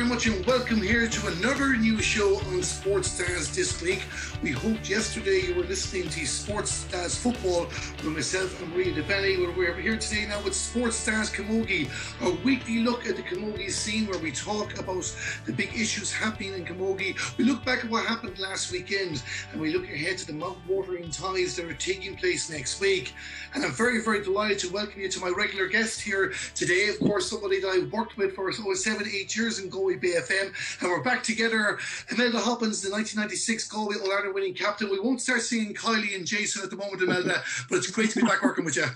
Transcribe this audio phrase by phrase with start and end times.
[0.00, 4.02] very much and welcome here to another new show on Sports Stars this week.
[4.42, 9.54] We hoped yesterday you were listening to Sports Stars Football with myself and Maria DeBelli.
[9.54, 11.90] We're here today now with Sports Stars Camogie,
[12.22, 15.14] a weekly look at the Camogie scene where we talk about
[15.44, 17.14] the big issues happening in Camogie.
[17.36, 21.10] We look back at what happened last weekend and we look ahead to the mouth-watering
[21.10, 23.12] ties that are taking place next week.
[23.54, 26.88] And I'm very, very delighted to welcome you to my regular guest here today.
[26.88, 30.20] Of course, somebody that I've worked with for over seven, eight years in Galway Bay
[30.20, 30.80] FM.
[30.80, 31.78] And we're back together.
[32.10, 34.88] Imelda Hobbins, the 1996 Galway All Ireland winning captain.
[34.88, 38.20] We won't start singing Kylie and Jason at the moment, Imelda, but it's great to
[38.20, 38.86] be back working with you.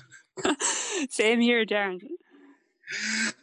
[1.11, 2.01] Same here, Darren.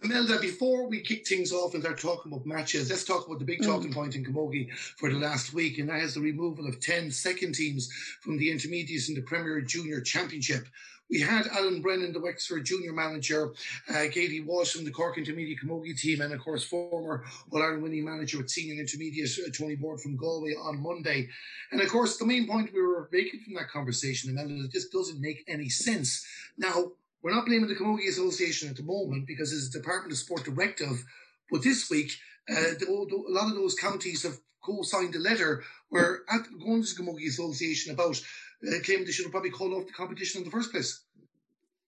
[0.03, 3.45] Imelda, before we kick things off and start talking about matches, let's talk about the
[3.45, 3.95] big talking mm.
[3.95, 7.55] point in Camogie for the last week, and that is the removal of 10 second
[7.55, 7.91] teams
[8.21, 10.67] from the intermediates in the Premier Junior Championship.
[11.11, 13.51] We had Alan Brennan, the Wexford junior manager,
[13.93, 14.05] uh,
[14.45, 18.37] Walsh from the Cork Intermediate Camogie team, and of course, former All Ireland winning manager
[18.37, 21.27] with senior intermediate uh, Tony Ward from Galway on Monday.
[21.73, 24.93] And of course, the main point we were making from that conversation, Amanda, it just
[24.93, 26.25] doesn't make any sense.
[26.57, 30.17] Now, we're not blaming the Camogie Association at the moment because it's a Department of
[30.17, 31.03] Sport directive,
[31.51, 32.13] but this week,
[32.49, 36.95] uh, the, a lot of those counties have co-signed a letter where at going to
[36.95, 38.21] the Camogie Association about
[38.67, 41.03] uh, claimed they should have probably called off the competition in the first place.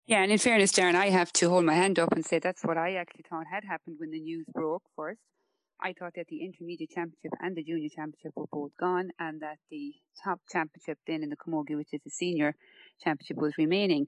[0.05, 2.63] Yeah, and in fairness, Darren, I have to hold my hand up and say that's
[2.63, 5.21] what I actually thought had happened when the news broke first.
[5.81, 9.57] I thought that the intermediate championship and the junior championship were both gone, and that
[9.69, 12.55] the top championship then in the Camogie, which is the senior
[13.01, 14.07] championship, was remaining.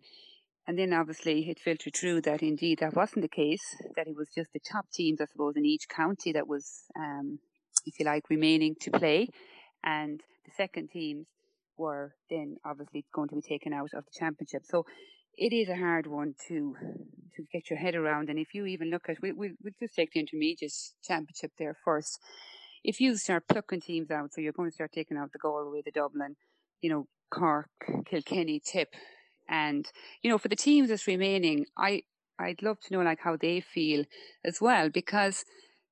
[0.67, 3.63] And then obviously it filtered through that indeed that wasn't the case,
[3.95, 7.39] that it was just the top teams, I suppose, in each county that was, um,
[7.85, 9.29] if you like, remaining to play.
[9.83, 11.27] And the second teams
[11.77, 14.63] were then obviously going to be taken out of the championship.
[14.65, 14.85] So
[15.37, 16.75] it is a hard one to
[17.35, 18.29] to get your head around.
[18.29, 20.71] And if you even look at, we, we, we'll just take the intermediate
[21.03, 22.19] championship there first.
[22.83, 25.81] If you start plucking teams out, so you're going to start taking out the Galway,
[25.83, 26.35] the Dublin,
[26.81, 27.69] you know, Cork,
[28.05, 28.89] Kilkenny, Tip,
[29.49, 29.85] and
[30.21, 32.03] you know, for the teams that's remaining, I
[32.39, 34.05] I'd love to know like how they feel
[34.43, 35.45] as well because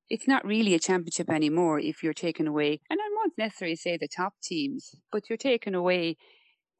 [0.08, 3.00] it's not really a championship anymore if you're taking away, and
[3.38, 6.16] necessarily say the top teams, but you're taking away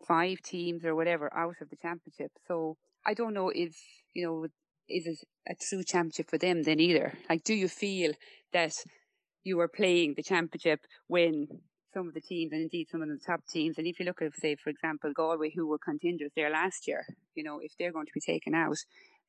[0.06, 2.32] five teams or whatever out of the championship.
[2.46, 2.76] So
[3.06, 3.76] I don't know if,
[4.12, 4.46] you know,
[4.88, 7.14] is it a true championship for them then either?
[7.28, 8.12] Like, do you feel
[8.52, 8.72] that
[9.42, 11.46] you are playing the championship when
[11.92, 14.20] some of the teams, and indeed some of the top teams, and if you look
[14.20, 17.92] at, say, for example, Galway, who were contenders there last year, you know, if they're
[17.92, 18.76] going to be taken out,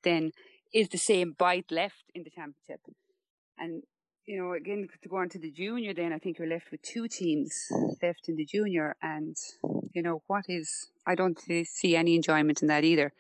[0.04, 0.32] then
[0.74, 2.82] is the same bite left in the championship?
[3.58, 3.84] And
[4.26, 6.82] you know, again, to go on to the junior, then I think you're left with
[6.82, 7.54] two teams
[8.02, 8.96] left in the junior.
[9.02, 9.36] And,
[9.94, 13.14] you know, what is, I don't see any enjoyment in that either.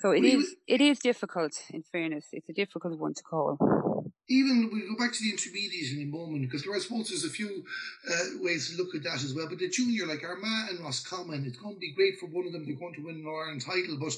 [0.00, 2.26] So it well, is, it is difficult, in fairness.
[2.32, 4.12] It's a difficult one to call.
[4.28, 7.24] Even we go back to the intermediates in a moment because there, I suppose, there's
[7.24, 7.64] a few
[8.10, 9.48] uh, ways to look at that as well.
[9.48, 12.52] But the junior, like Armagh and Roscommon, it's going to be great for one of
[12.52, 12.66] them.
[12.66, 14.14] They're going to win an Ireland title, but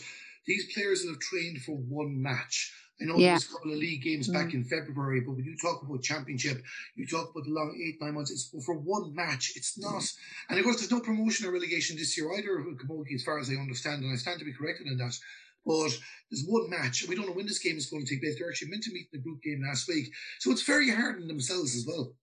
[0.47, 2.73] these players that have trained for one match.
[3.01, 3.31] I know yeah.
[3.31, 4.33] there's a couple of league games mm.
[4.33, 6.63] back in February, but when you talk about championship,
[6.97, 9.53] you talk about the long eight, nine months, it's for one match.
[9.55, 10.03] It's not.
[10.03, 10.17] Mm.
[10.51, 13.51] And of course, there's no promotion or relegation this year either, Camogie, as far as
[13.51, 15.17] I understand, and I stand to be corrected in that.
[15.65, 15.91] But
[16.31, 18.39] there's one match, and we don't know when this game is going to take place.
[18.39, 20.11] They're actually meant to meet in the group game last week.
[20.39, 22.15] So it's very hard on themselves as well.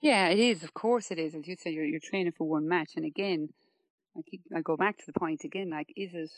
[0.00, 0.62] Yeah, it is.
[0.62, 1.34] Of course it is.
[1.34, 2.90] As you say, you're, you're training for one match.
[2.96, 3.48] And again,
[4.16, 6.30] I keep I go back to the point again, like, is it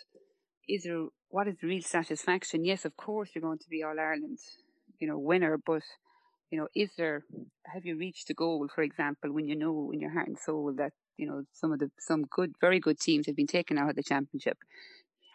[0.68, 2.64] is there what is the real satisfaction?
[2.64, 4.38] Yes, of course you're going to be All Ireland,
[5.00, 5.82] you know, winner, but
[6.52, 7.24] you know, is there
[7.66, 10.72] have you reached the goal, for example, when you know in your heart and soul
[10.76, 13.90] that, you know, some of the some good very good teams have been taken out
[13.90, 14.58] of the championship.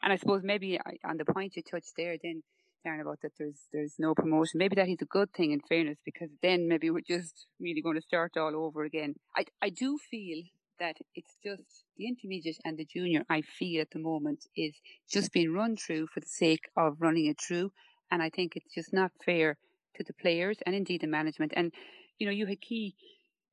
[0.02, 2.44] And I suppose maybe on the point you touched there then
[2.86, 4.58] Darren about that there's there's no promotion.
[4.58, 7.98] Maybe that is a good thing in fairness because then maybe we're just really going
[7.98, 9.16] to start all over again.
[9.36, 10.44] I I do feel
[10.80, 14.76] that it's just the intermediate and the junior, I feel at the moment, is
[15.12, 17.72] just being run through for the sake of running it through.
[18.12, 19.58] And I think it's just not fair
[19.96, 21.54] to the players and indeed the management.
[21.56, 21.72] And,
[22.18, 22.96] you know, you had key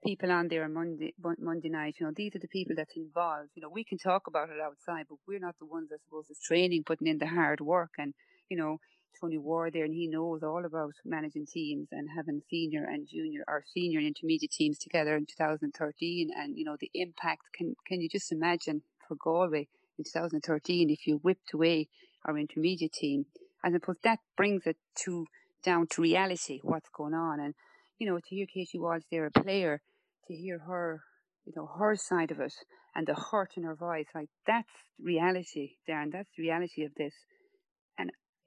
[0.05, 1.97] people on there on Monday, Monday night.
[1.99, 3.50] You know, these are the people that's involved.
[3.55, 6.27] You know, we can talk about it outside, but we're not the ones, I suppose,
[6.29, 7.93] that's training, putting in the hard work.
[7.99, 8.15] And,
[8.49, 8.79] you know,
[9.21, 13.45] Tony Ward there, and he knows all about managing teams and having senior and junior
[13.49, 16.31] or senior and intermediate teams together in 2013.
[16.37, 17.43] And you know the impact.
[17.55, 19.69] Can can you just imagine for Galway
[19.99, 21.89] in 2013 if you whipped away
[22.25, 23.27] our intermediate team?
[23.63, 25.27] And I suppose that brings it to
[25.65, 27.41] down to reality, what's going on.
[27.41, 27.55] And
[27.99, 29.81] you know to hear Katie Walsh there, a player,
[30.29, 31.03] to hear her,
[31.45, 32.55] you know her side of it
[32.97, 36.11] and the hurt in her voice, like that's reality, Darren.
[36.11, 37.12] That's the reality of this.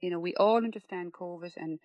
[0.00, 1.78] You know, we all understand COVID and,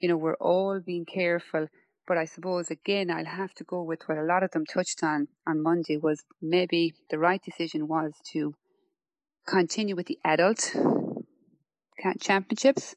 [0.00, 1.68] you know, we're all being careful.
[2.06, 5.02] But I suppose again, I'll have to go with what a lot of them touched
[5.02, 8.54] on on Monday was maybe the right decision was to
[9.46, 10.74] continue with the adult
[12.20, 12.94] championships.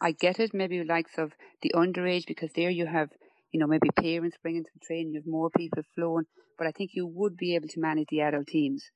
[0.00, 1.32] I get it, maybe likes of
[1.62, 3.10] the underage because there you have,
[3.52, 6.26] you know, maybe parents bringing some training, you have more people flowing.
[6.56, 8.90] But I think you would be able to manage the adult teams,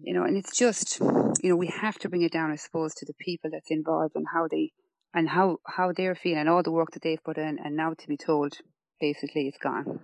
[0.00, 0.24] you know.
[0.24, 3.14] And it's just, you know, we have to bring it down, I suppose, to the
[3.18, 4.72] people that's involved and how they
[5.14, 7.94] and how how they're feeling, and all the work that they've put in, and now
[7.94, 8.58] to be told
[9.00, 10.00] basically it's gone.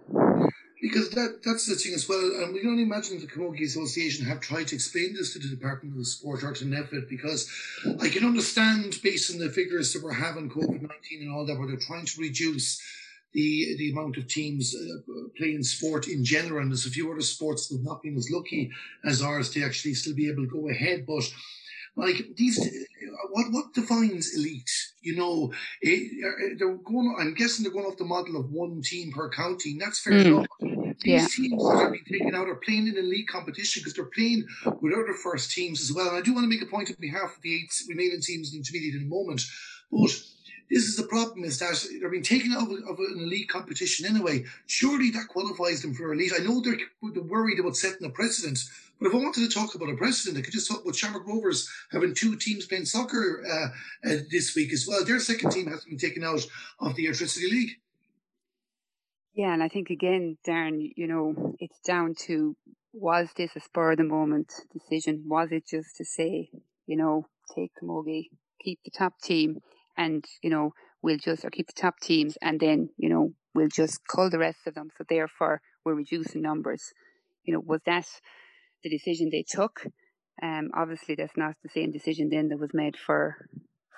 [0.83, 4.25] Because that that's the thing as well, and we can only imagine the Camogie Association
[4.25, 7.51] have tried to explain this to the Department of Sport or to NPHET because
[8.01, 11.59] I can understand based on the figures that we're having COVID nineteen and all that,
[11.59, 12.81] where they're trying to reduce
[13.32, 17.21] the the amount of teams uh, playing sport in general, and there's a few other
[17.23, 18.71] sports that have not been as lucky
[19.05, 21.25] as ours to actually still be able to go ahead, but
[21.97, 22.59] like these
[23.31, 24.71] what what defines elite?
[25.03, 28.82] You know it, eh, they're going i'm guessing they're going off the model of one
[28.82, 30.27] team per county and that's fair mm.
[30.27, 30.47] enough.
[31.03, 31.27] These yeah.
[31.35, 34.44] teams that are being taken out are playing in a league competition because they're playing
[34.82, 36.09] with other first teams as well.
[36.09, 38.53] And i do want to make a point on behalf of the eight remaining teams
[38.53, 39.43] in intermediate in a moment
[39.91, 40.11] but
[40.70, 44.44] this is the problem is that they're being taken out of, an elite competition anyway.
[44.67, 46.32] Surely that qualifies them for elite.
[46.38, 46.78] I know they're,
[47.12, 48.61] they're worried about setting a precedent,
[49.00, 51.26] but if I wanted to talk about a precedent, I could just talk about Shamrock
[51.26, 55.05] Rovers having two teams playing soccer uh, uh, this week as well.
[55.05, 56.46] Their second team has been taken out
[56.78, 57.70] of the Airtricity League.
[59.34, 62.56] Yeah, and I think again, Darren, you know, it's down to
[62.93, 65.25] was this a spur of the moment decision?
[65.26, 66.50] Was it just to say,
[66.87, 68.31] you know, take Camogie,
[68.61, 69.58] keep the top team,
[70.00, 73.69] and you know, we'll just or keep the top teams, and then you know, we'll
[73.69, 74.88] just cull the rest of them.
[74.97, 76.82] So therefore, we're reducing numbers.
[77.44, 78.06] You know, was that
[78.82, 79.87] the decision they took.
[80.43, 83.37] Um, obviously, that's not the same decision then that was made for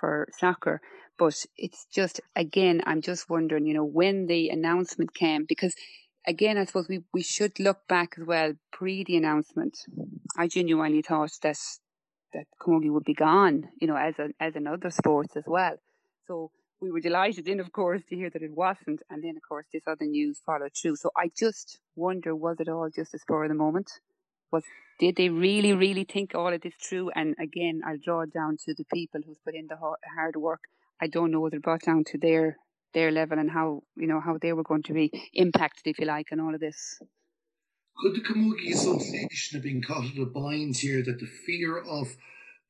[0.00, 0.80] for soccer,
[1.16, 5.74] but it's just again, I'm just wondering, you know, when the announcement came because.
[6.24, 9.76] Again, I suppose we, we should look back as well pre the announcement.
[10.38, 11.58] I genuinely thought that
[12.32, 15.78] that Camogie would be gone, you know, as a, as in other sports as well.
[16.26, 19.02] So we were delighted then, of course, to hear that it wasn't.
[19.10, 20.96] And then, of course, this other news followed through.
[20.96, 23.90] So I just wonder, was it all just a spur of the moment?
[24.52, 24.62] was
[25.00, 27.10] did they really, really think all of this through?
[27.16, 30.60] And again, I'll draw it down to the people who's put in the hard work.
[31.00, 32.58] I don't know whether it brought down to their
[32.94, 36.06] their level and how you know how they were going to be impacted, if you
[36.06, 37.00] like, and all of this.
[37.98, 42.16] Could the Camogie Association have been caught in a bind here that the fear of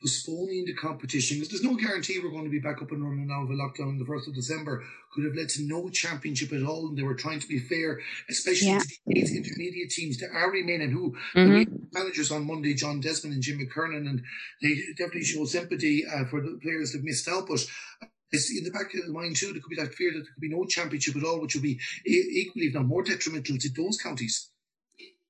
[0.03, 3.29] postponing the competition because there's no guarantee we're going to be back up and running
[3.29, 4.83] now with a lockdown on the 1st of December
[5.15, 6.89] could have led to no championship at all.
[6.89, 8.79] And they were trying to be fair, especially yeah.
[8.79, 11.73] to the eight intermediate teams that are remaining, who mm-hmm.
[11.73, 14.23] the managers on Monday, John Desmond and Jim McKernan, and
[14.61, 17.47] they definitely show sympathy uh, for the players that missed out.
[17.47, 17.65] But
[18.33, 20.33] it's in the back of the mind too, there could be that fear that there
[20.35, 23.69] could be no championship at all, which would be equally, if not more detrimental to
[23.71, 24.51] those counties.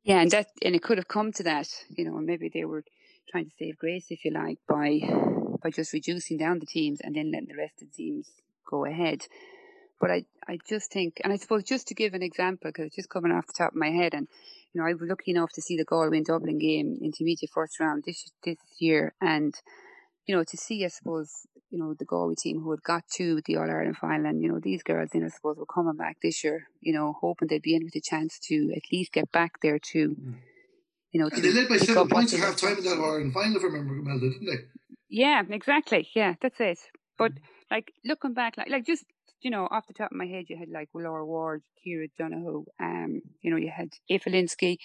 [0.04, 2.64] Yeah, and that and it could have come to that, you know, and maybe they
[2.64, 2.84] were
[3.30, 5.00] trying to save grace, if you like, by
[5.62, 8.28] by just reducing down the teams and then letting the rest of the teams
[8.68, 9.26] go ahead.
[10.00, 12.96] But I, I just think, and I suppose just to give an example, because it's
[12.96, 14.26] just coming off the top of my head, and
[14.72, 17.78] you know, I was lucky enough to see the Galway and Dublin game intermediate first
[17.78, 19.54] round this this year, and
[20.26, 23.40] you know, to see, I suppose, you know, the Galway team who had got to
[23.44, 26.16] the All Ireland final, and you know, these girls, then I suppose, were coming back
[26.20, 29.30] this year, you know, hoping they'd be in with a chance to at least get
[29.30, 30.16] back there too.
[30.20, 30.34] Mm
[31.12, 31.28] you know.
[31.32, 33.66] And they led by seven points at half time in that Ireland final, if I
[33.66, 34.64] remember, Melda, didn't they?
[35.08, 36.08] Yeah, exactly.
[36.14, 36.78] Yeah, that's it.
[37.18, 37.32] But
[37.70, 39.04] like looking back, like like just
[39.42, 42.64] you know, off the top of my head, you had like Laura Ward, Kira Donoghue,
[42.80, 44.76] um, you know, you had Aoife Linsky,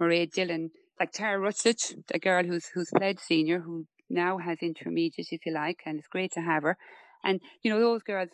[0.00, 5.28] Maria Dillon, like Tara Rutledge, a girl who's who's played senior, who now has intermediate,
[5.30, 6.76] if you like, and it's great to have her.
[7.24, 8.30] And you know, those girls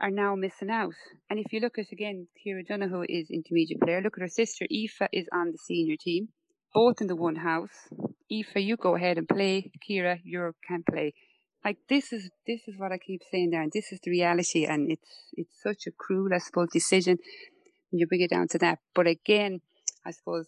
[0.00, 0.94] are now missing out.
[1.30, 4.00] And if you look at again, Kira Donoghue is intermediate player.
[4.00, 6.28] Look at her sister, Aoife, is on the senior team
[6.74, 7.88] both in the one house.
[8.30, 9.70] Aoife, you go ahead and play.
[9.88, 11.14] Kira, you can play.
[11.64, 14.64] Like this is this is what I keep saying there, and this is the reality,
[14.64, 17.18] and it's it's such a cruel, I suppose, decision
[17.90, 18.78] when you bring it down to that.
[18.94, 19.60] But again,
[20.04, 20.46] I suppose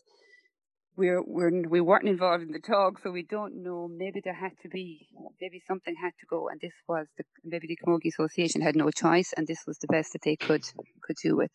[0.97, 3.89] we're we're we weren't involved in the talk, so we don't know.
[3.89, 5.09] Maybe there had to be,
[5.41, 8.91] maybe something had to go, and this was the maybe the Camogie Association had no
[8.91, 10.65] choice, and this was the best that they could
[11.03, 11.53] could do with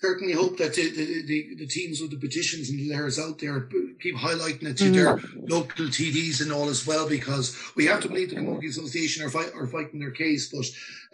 [0.00, 0.90] certainly hope that the,
[1.26, 3.68] the, the, teams with the petitions and the letters out there
[4.00, 4.94] keep highlighting it to mm.
[4.94, 9.24] their local TDs and all as well, because we have to believe the Camogie Association
[9.24, 10.50] are, fight, are fighting their case.
[10.50, 10.64] But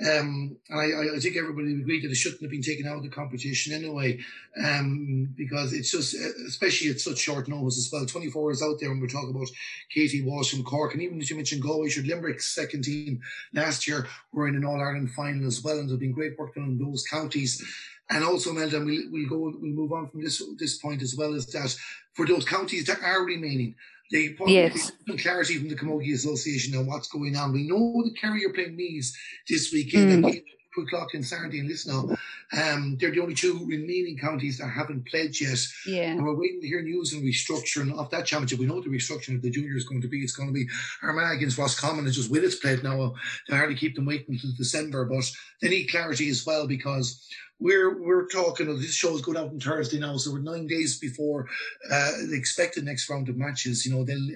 [0.09, 3.09] um, I, I think everybody agreed that it shouldn't have been taken out of the
[3.09, 4.21] competition anyway,
[4.62, 8.07] um, because it's just, especially at such short notice as well.
[8.07, 9.49] 24 hours out there when we're talking about
[9.93, 13.21] Katie Walsh and Cork, and even as you mentioned Galway, should Limerick's second team
[13.52, 16.55] last year were in an All Ireland final as well, and there's been great work
[16.55, 17.64] done in those counties.
[18.10, 21.34] And also, Melda, we'll, we'll go, we'll move on from this this point as well,
[21.34, 21.76] as that
[22.14, 23.75] for those counties that are remaining,
[24.12, 24.92] they probably yes.
[25.06, 27.52] some clarity from the Camogie Association on what's going on.
[27.52, 29.12] We know the Kerry are playing Meath
[29.48, 30.25] this weekend.
[30.25, 30.42] Mm.
[30.75, 32.16] Two o'clock in Saturday and Lixnaw.
[32.52, 35.58] Um, they're the only two remaining counties that haven't pledged yet.
[35.86, 36.12] Yeah.
[36.12, 38.58] And we're waiting to hear news and restructuring of that championship.
[38.58, 40.20] We know the restructuring of the junior is going to be.
[40.20, 40.66] It's going to be
[41.02, 43.14] Armagh against Roscommon is just with its played now.
[43.48, 45.24] They hardly keep them waiting until December, but
[45.60, 47.26] they need clarity as well because
[47.58, 48.68] we're we're talking.
[48.68, 51.48] Of this show is going out on Thursday now, so we're nine days before
[51.90, 53.86] uh, the expected next round of matches.
[53.86, 54.28] You know, they'll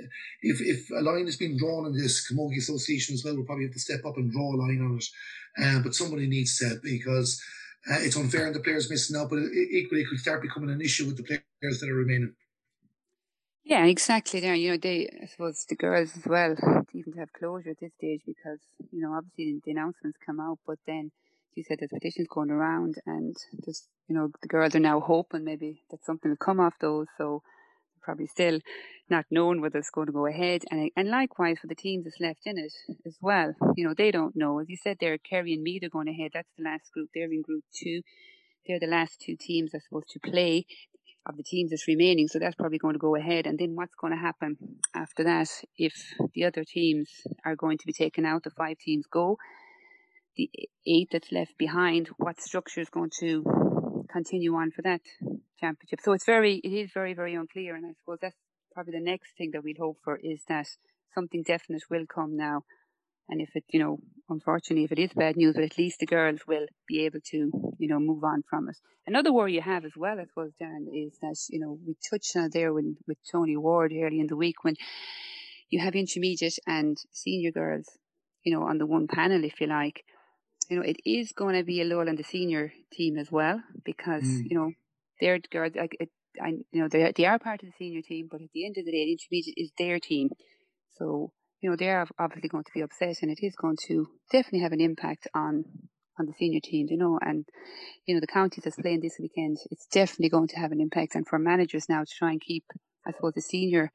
[0.42, 3.64] if if a line has been drawn in this Camogie Association as well, we'll probably
[3.64, 5.04] have to step up and draw a line on it.
[5.62, 7.42] Uh, but somebody needs to because
[7.88, 9.30] uh, it's unfair and the players missing out.
[9.30, 12.34] But equally, it could start becoming an issue with the players that are remaining.
[13.64, 14.40] Yeah, exactly.
[14.40, 17.80] There, you know, they I suppose the girls as well to even have closure at
[17.80, 18.58] this stage because
[18.90, 21.10] you know obviously the announcements come out, but then
[21.54, 25.44] you said there's petitions going around, and just you know the girls are now hoping
[25.44, 27.06] maybe that something will come off those.
[27.16, 27.42] So
[28.10, 28.58] probably still
[29.08, 32.20] not knowing whether it's going to go ahead, and and likewise for the teams that's
[32.20, 32.72] left in it
[33.06, 33.54] as well.
[33.76, 34.58] You know they don't know.
[34.58, 36.32] As you said, they're Kerry and Meath are going ahead.
[36.34, 37.10] That's the last group.
[37.14, 38.02] They're in Group Two.
[38.66, 40.66] They're the last two teams are supposed to play
[41.26, 42.26] of the teams that's remaining.
[42.28, 43.46] So that's probably going to go ahead.
[43.46, 44.56] And then what's going to happen
[44.94, 45.94] after that if
[46.34, 47.08] the other teams
[47.44, 49.38] are going to be taken out, the five teams go
[50.36, 50.50] the
[50.86, 53.44] eight that's left behind, what structure is going to
[54.10, 55.00] continue on for that
[55.58, 56.00] championship.
[56.02, 57.76] So it's very, it is very, very unclear.
[57.76, 58.36] And I suppose that's
[58.72, 60.66] probably the next thing that we'd hope for is that
[61.14, 62.62] something definite will come now.
[63.28, 63.98] And if it, you know,
[64.28, 67.50] unfortunately, if it is bad news, but at least the girls will be able to,
[67.78, 68.76] you know, move on from it.
[69.06, 72.36] Another worry you have as well, I suppose, Dan, is that, you know, we touched
[72.36, 74.74] on there when, with Tony Ward early in the week when
[75.68, 77.86] you have intermediate and senior girls,
[78.42, 80.04] you know, on the one panel, if you like
[80.70, 83.60] you know, it is going to be a lull on the senior team as well
[83.84, 84.42] because mm.
[84.48, 84.72] you know
[85.20, 85.72] they're girls.
[85.74, 86.10] Like it,
[86.40, 88.76] I, you know, they they are part of the senior team, but at the end
[88.78, 90.30] of the day, the intermediate is their team.
[90.96, 94.08] So you know, they are obviously going to be upset, and it is going to
[94.30, 95.64] definitely have an impact on
[96.18, 96.92] on the senior teams.
[96.92, 97.44] You know, and
[98.06, 101.16] you know the counties that's playing this weekend, it's definitely going to have an impact.
[101.16, 102.64] And for managers now to try and keep,
[103.04, 103.90] I suppose, the senior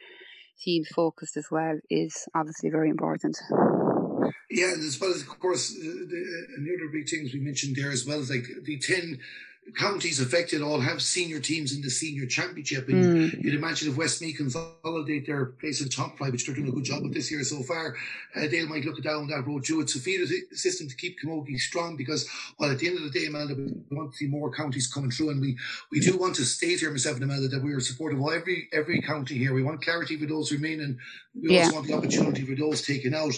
[0.59, 3.37] team focused as well is obviously very important.
[4.49, 7.91] Yeah, as well as of course the, the, the other big things we mentioned there
[7.91, 9.19] as well as like the ten
[9.73, 12.87] counties affected all have senior teams in the senior championship.
[12.87, 13.43] And mm.
[13.43, 16.83] you'd imagine if Westmeath consolidate their place in top five, which they're doing a good
[16.83, 17.95] job of this year so far,
[18.35, 19.81] uh, they might look down that road too.
[19.81, 22.29] It's a feeder system to keep Camogie strong because,
[22.59, 25.11] well, at the end of the day, Amanda, we want to see more counties coming
[25.11, 25.31] through.
[25.31, 25.57] And we,
[25.91, 28.69] we do want to state here, myself and Amanda, that we are supportive of every,
[28.71, 29.53] every county here.
[29.53, 30.99] We want clarity for those remaining.
[31.33, 31.63] We yeah.
[31.63, 33.33] also want the opportunity for those taken out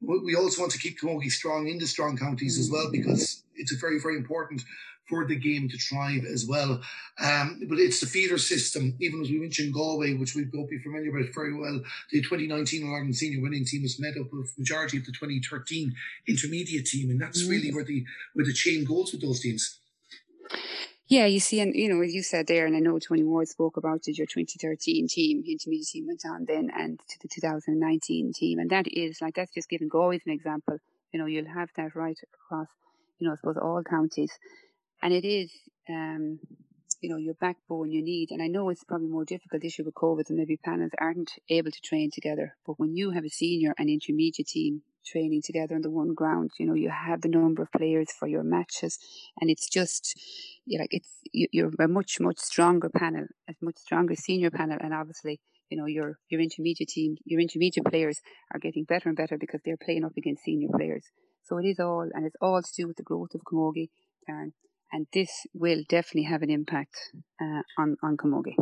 [0.00, 3.72] we also want to keep Camogie strong in the strong counties as well because it's
[3.72, 4.62] a very, very important
[5.08, 6.80] for the game to thrive as well.
[7.18, 10.78] Um, but it's the feeder system, even as we mentioned Galway, which we both be
[10.78, 11.80] familiar with very well.
[12.12, 15.94] The 2019 Ireland senior winning team was made up of majority of the 2013
[16.28, 17.50] intermediate team, and that's mm.
[17.50, 19.80] really where the where the chain goes with those teams.
[21.08, 23.48] Yeah, you see, and you know, as you said there, and I know Tony Ward
[23.48, 28.32] spoke about it, your 2013 team, intermediate team went on then and to the 2019
[28.34, 28.58] team.
[28.58, 30.78] And that is like, that's just giving Galway as an example.
[31.12, 32.68] You know, you'll have that right across,
[33.18, 34.32] you know, I suppose all counties
[35.02, 35.50] and it is
[35.88, 36.40] um,
[37.00, 39.94] you know your backbone you need and i know it's probably more difficult year with
[39.94, 43.74] covid and maybe panels aren't able to train together but when you have a senior
[43.78, 47.62] and intermediate team training together on the one ground you know you have the number
[47.62, 48.98] of players for your matches
[49.40, 50.20] and it's just
[50.66, 54.92] you're like it's you're a much much stronger panel a much stronger senior panel and
[54.92, 58.20] obviously you know your your intermediate team your intermediate players
[58.52, 61.04] are getting better and better because they're playing up against senior players.
[61.44, 63.88] So it is all and it's all to do with the growth of camogie
[64.92, 66.96] and this will definitely have an impact
[67.40, 68.56] uh, on on Camogie.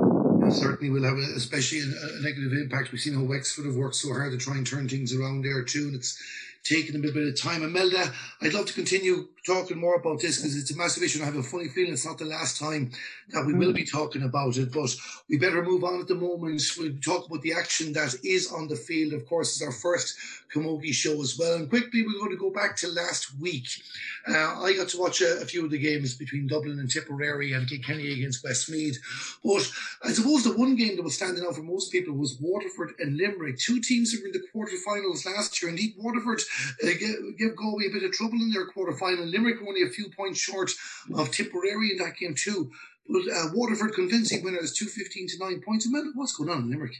[0.52, 2.92] certainly will have, a, especially a, a, negative impact.
[2.92, 5.62] We've seen how Wexford have worked so hard to try and turn things around there
[5.64, 6.20] too, and it's
[6.68, 7.62] taken a bit, bit of time.
[7.62, 11.20] Imelda, I'd love to continue talking more about this because it's a massive issue.
[11.20, 12.90] And I have a funny feeling it's not the last time
[13.30, 14.94] that we will be talking about it, but
[15.28, 16.62] we better move on at the moment.
[16.78, 19.12] We'll talk about the action that is on the field.
[19.12, 20.16] Of course, it's our first
[20.52, 21.54] Camogie show as well.
[21.54, 23.68] And quickly, we're going to go back to last week.
[24.28, 27.52] Uh, I got to watch a, a, few of the games between Dublin and Tipperary
[27.52, 28.98] and Kilkenny against Westmeath.
[29.44, 29.70] But
[30.02, 33.16] I suppose the one game that was standing out for most people was Waterford and
[33.16, 35.70] Limerick, two teams that were in the quarterfinals last year.
[35.70, 36.40] Indeed, Waterford
[36.82, 39.26] gave Galway a bit of trouble in their quarter final.
[39.26, 40.70] Limerick were only a few points short
[41.14, 42.70] of Tipperary in that game too.
[43.08, 45.88] But uh, Waterford convincing winners, two fifteen to nine points.
[46.14, 46.96] What's going on in Limerick?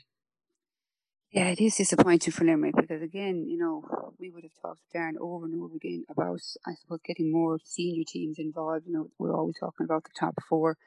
[1.33, 3.85] Yeah, it is disappointing for Limerick because again, you know,
[4.19, 7.59] we would have talked to Darren over and over again about, I suppose, getting more
[7.65, 8.87] senior teams involved.
[8.87, 10.79] You know, we're always talking about the top four.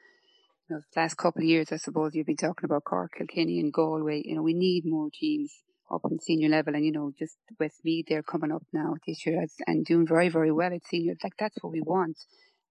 [0.68, 3.60] You know, the last couple of years, I suppose you've been talking about Cork, Kilkenny,
[3.60, 4.22] and Galway.
[4.24, 5.52] You know, we need more teams
[5.92, 9.44] up in senior level, and you know, just Westmeath, they're coming up now this year
[9.66, 11.14] and doing very, very well at senior.
[11.22, 12.18] Like that's what we want,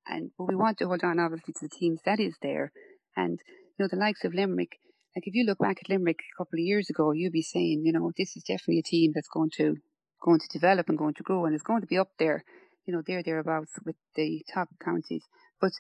[0.08, 2.72] and but we want to hold on obviously to the teams that is there,
[3.16, 3.40] and
[3.78, 4.80] you know, the likes of Limerick
[5.16, 7.82] like if you look back at Limerick a couple of years ago, you'd be saying,
[7.84, 9.78] you know, this is definitely a team that's going to
[10.22, 12.44] going to develop and going to grow and it's going to be up there,
[12.86, 15.24] you know, there thereabouts with the top counties.
[15.60, 15.72] But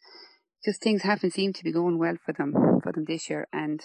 [0.65, 2.53] just things haven't seemed to be going well for them
[2.83, 3.81] for them this year and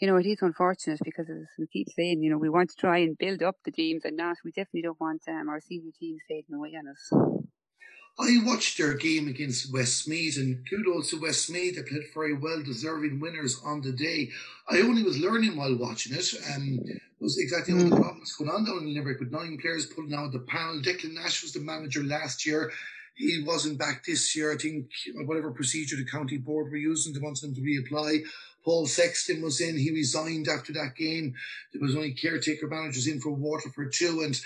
[0.00, 2.76] you know, it is unfortunate because as we keep saying, you know, we want to
[2.76, 5.92] try and build up the teams and not we definitely don't want um, our senior
[5.98, 7.44] teams fading away on us.
[8.16, 11.74] I watched their game against Westmeath, and kudos to Westmeath.
[11.74, 14.30] They played very well, deserving winners on the day.
[14.70, 18.64] I only was learning while watching it, and was exactly what the problems going on
[18.64, 20.80] down in Limerick with nine players pulling out the panel.
[20.80, 22.70] Declan Nash was the manager last year.
[23.14, 24.52] He wasn't back this year.
[24.52, 28.24] I think uh, whatever procedure the county board were using, they wanted them to reapply.
[28.64, 29.78] Paul Sexton was in.
[29.78, 31.34] He resigned after that game.
[31.72, 34.40] There was only caretaker managers in for Waterford too, and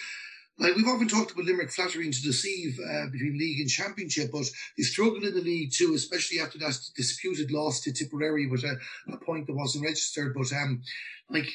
[0.58, 4.50] like we've often talked about Limerick flattering to deceive uh, between league and championship, but
[4.76, 8.76] they struggled in the league too, especially after that disputed loss to Tipperary with a,
[9.12, 10.34] a point that wasn't registered.
[10.34, 10.82] But um,
[11.30, 11.46] like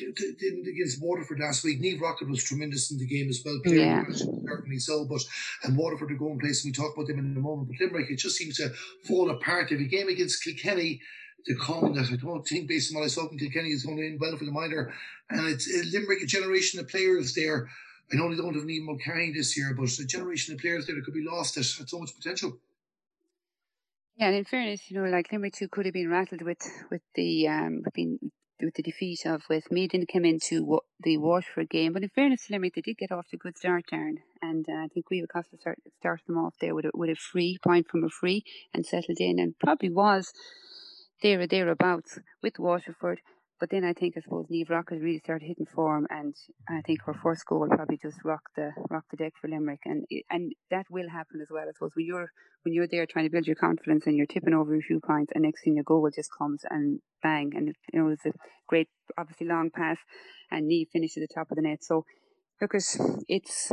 [0.68, 3.60] against Waterford last week, Niamh Rockett was tremendous in the game as well.
[3.66, 4.06] Yeah.
[4.10, 5.22] Certainly so, but
[5.64, 7.70] and Waterford are going place, and we talk about them in a moment.
[7.70, 8.72] But Limerick, it just seems to
[9.06, 9.68] fall apart.
[9.68, 11.02] If Every game against Kilkenny,
[11.46, 13.98] the come that I don't think, based on what I saw from Kilkenny, is going
[13.98, 14.94] to end well for the minor.
[15.30, 17.68] And it's Limerick, a generation of players there
[18.12, 20.96] I know they don't have Niamh Mulcahy this year, but a generation of players there
[20.96, 22.58] that could be lost that had so much potential.
[24.18, 27.02] Yeah, and in fairness, you know, like Limerick too could have been rattled with with
[27.16, 28.20] the um been
[28.62, 31.94] with the defeat of Westmeath didn't come into the Waterford game.
[31.94, 34.18] But in fairness to Limerick, they did get off to a good start, Darren.
[34.42, 37.10] And uh, I think we Caoimhe Costello start, started them off there with a, with
[37.10, 40.32] a free point from a free and settled in and probably was
[41.22, 43.22] there or thereabouts with Waterford.
[43.64, 46.36] But then I think I suppose Niamh Rockett really started hitting form, and
[46.68, 50.04] I think her first goal probably just rocked the rocked the deck for Limerick, and
[50.30, 51.64] and that will happen as well.
[51.64, 52.30] I suppose when you're
[52.64, 55.32] when you're there trying to build your confidence and you're tipping over a few points,
[55.34, 58.34] and next thing a goal just comes and bang, and it, you know it was
[58.34, 59.98] a great, obviously long pass,
[60.52, 61.86] and Niamh finished at the top of the net.
[61.86, 62.04] So
[62.60, 63.00] because
[63.30, 63.72] it's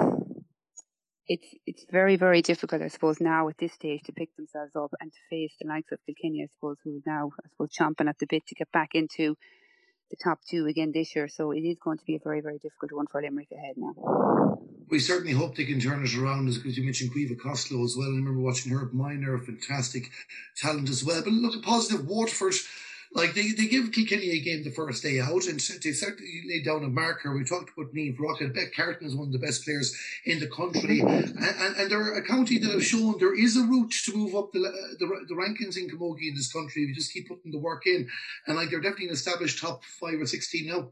[1.27, 4.93] it's it's very very difficult, I suppose, now at this stage to pick themselves up
[5.01, 8.09] and to face the likes of Kilkenny, I suppose, who are now I suppose chomping
[8.09, 9.35] at the bit to get back into
[10.11, 11.29] the top two again this year.
[11.29, 13.95] So it is going to be a very, very difficult one for Limerick ahead now.
[14.91, 18.09] We certainly hope they can turn it around, as you mentioned Caoimhe Costello as well.
[18.09, 20.11] I remember watching Herb Minor, fantastic
[20.57, 21.23] talent as well.
[21.23, 22.55] But look, a positive Waterford
[23.13, 26.65] like they, they give Kilkenny a game the first day out, and they certainly laid
[26.65, 27.35] down a marker.
[27.35, 28.55] We talked about Niamh Rockett.
[28.55, 32.15] Beth Carton is one of the best players in the country, and, and, and they're
[32.15, 34.71] a county that have shown there is a route to move up the, uh,
[35.01, 36.87] the, the rankings in Camogie in this country.
[36.87, 38.09] We just keep putting the work in,
[38.47, 40.91] and like they're definitely an established top five or six team now.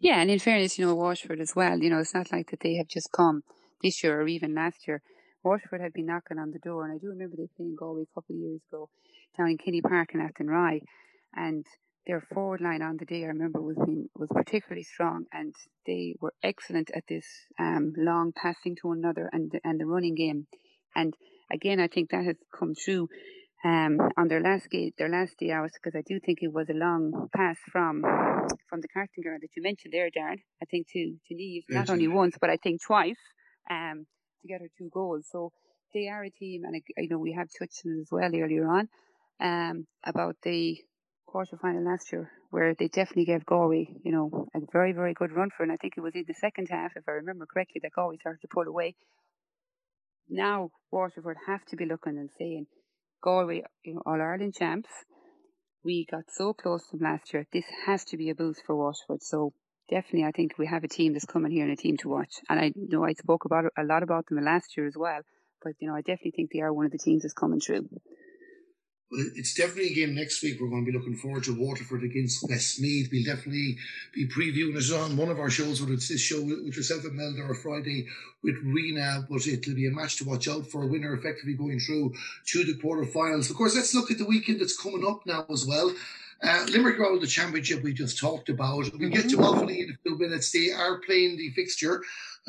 [0.00, 1.78] Yeah, and in fairness, you know Waterford as well.
[1.78, 3.44] You know it's not like that they have just come
[3.80, 5.02] this year or even last year.
[5.44, 8.14] Waterford had been knocking on the door, and I do remember they playing Galway a
[8.14, 8.90] couple of years ago
[9.36, 10.82] down in Kenny Park in Athenry
[11.34, 11.64] and
[12.06, 15.54] their forward line on the day I remember was being, was particularly strong, and
[15.86, 17.26] they were excellent at this
[17.58, 20.46] um, long passing to another and and the running game.
[20.96, 21.14] And
[21.52, 23.08] again, I think that has come true
[23.64, 26.68] um, on their last gate, their last day out, because I do think it was
[26.70, 28.02] a long pass from
[28.68, 30.40] from the Carton girl that you mentioned there, Darren.
[30.62, 33.20] I think to to Niamh not only once but I think twice
[33.70, 34.06] um,
[34.40, 35.26] to get her two goals.
[35.30, 35.52] So
[35.92, 38.88] they are a team, and you know we have touched on as well earlier on
[39.40, 40.78] um, about the
[41.28, 45.30] quarter final last year where they definitely gave Galway, you know, a very, very good
[45.30, 45.62] run for.
[45.62, 48.16] And I think it was in the second half, if I remember correctly, that Galway
[48.16, 48.96] started to pull away.
[50.28, 52.66] Now Waterford have to be looking and saying,
[53.22, 54.88] Galway, you know, All Ireland champs,
[55.84, 57.46] we got so close to them last year.
[57.52, 59.22] This has to be a boost for Waterford.
[59.22, 59.52] So
[59.90, 62.34] definitely, I think we have a team that's coming here and a team to watch.
[62.48, 65.20] And I know I spoke about a lot about them last year as well.
[65.62, 67.88] But you know, I definitely think they are one of the teams that's coming through.
[69.10, 70.60] It's definitely a game next week.
[70.60, 73.08] We're going to be looking forward to Waterford against Westmeath.
[73.10, 73.78] We'll definitely
[74.12, 77.14] be previewing it on one of our shows, whether it's this show with yourself and
[77.14, 78.06] Melda or Friday
[78.42, 79.26] with Rena.
[79.30, 80.82] But it'll be a match to watch out for.
[80.82, 82.12] A winner effectively going through
[82.48, 83.48] to the quarterfinals.
[83.48, 85.94] Of course, let's look at the weekend that's coming up now as well.
[86.40, 88.84] Uh, Limerick Road, the championship we just talked about.
[88.96, 89.42] We'll get to mm-hmm.
[89.42, 90.52] Offaly in a few minutes.
[90.52, 92.00] They are playing the fixture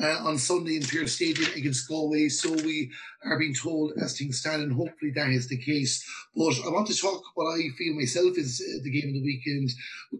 [0.01, 2.29] uh, on Sunday in Pearse Stadium against Galway.
[2.29, 2.91] So we
[3.25, 6.07] are being told as things stand, and hopefully that is the case.
[6.35, 9.23] But I want to talk what I feel myself is uh, the game of the
[9.23, 9.71] weekend.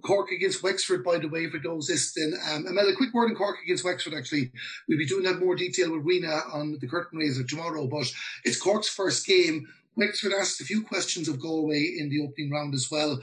[0.04, 2.40] Cork against Wexford, by the way, for those listening.
[2.50, 4.52] Um, Amel, a quick word on Cork against Wexford, actually.
[4.88, 8.12] We'll be doing that more detail with Rena on the curtain raiser tomorrow, but
[8.44, 9.68] it's Cork's first game.
[10.00, 13.20] Wexford asked a few questions of Galway in the opening round as well.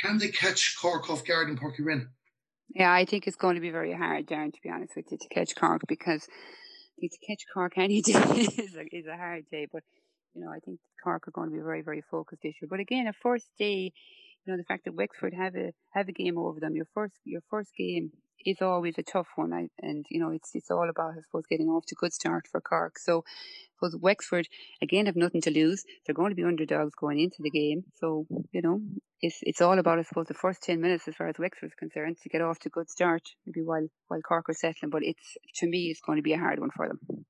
[0.00, 2.06] Can they catch Cork off guard Páirc Uí
[2.68, 5.18] Yeah, I think it's going to be very hard, Darren, to be honest with you,
[5.18, 6.28] to catch Cork because
[7.00, 9.66] to catch Cork any day is a, is a hard day.
[9.72, 9.82] But,
[10.34, 12.68] you know, I think Cork are going to be very, very focused this year.
[12.70, 13.92] But again, a first day,
[14.44, 17.16] you know, the fact that Wexford have a have a game over them, your first
[17.24, 18.12] your first game
[18.44, 19.52] is always a tough one.
[19.52, 22.12] I, and, you know, it's it's all about, I suppose, getting off to a good
[22.12, 22.98] start for Cork.
[22.98, 24.48] So I suppose Wexford
[24.80, 25.84] again have nothing to lose.
[26.04, 27.84] They're going to be underdogs going into the game.
[27.96, 28.80] So, you know,
[29.20, 32.16] it's it's all about I suppose the first ten minutes as far as Wexford's concerned
[32.22, 34.90] to get off to a good start, maybe while while Cork are settling.
[34.90, 37.24] But it's to me it's going to be a hard one for them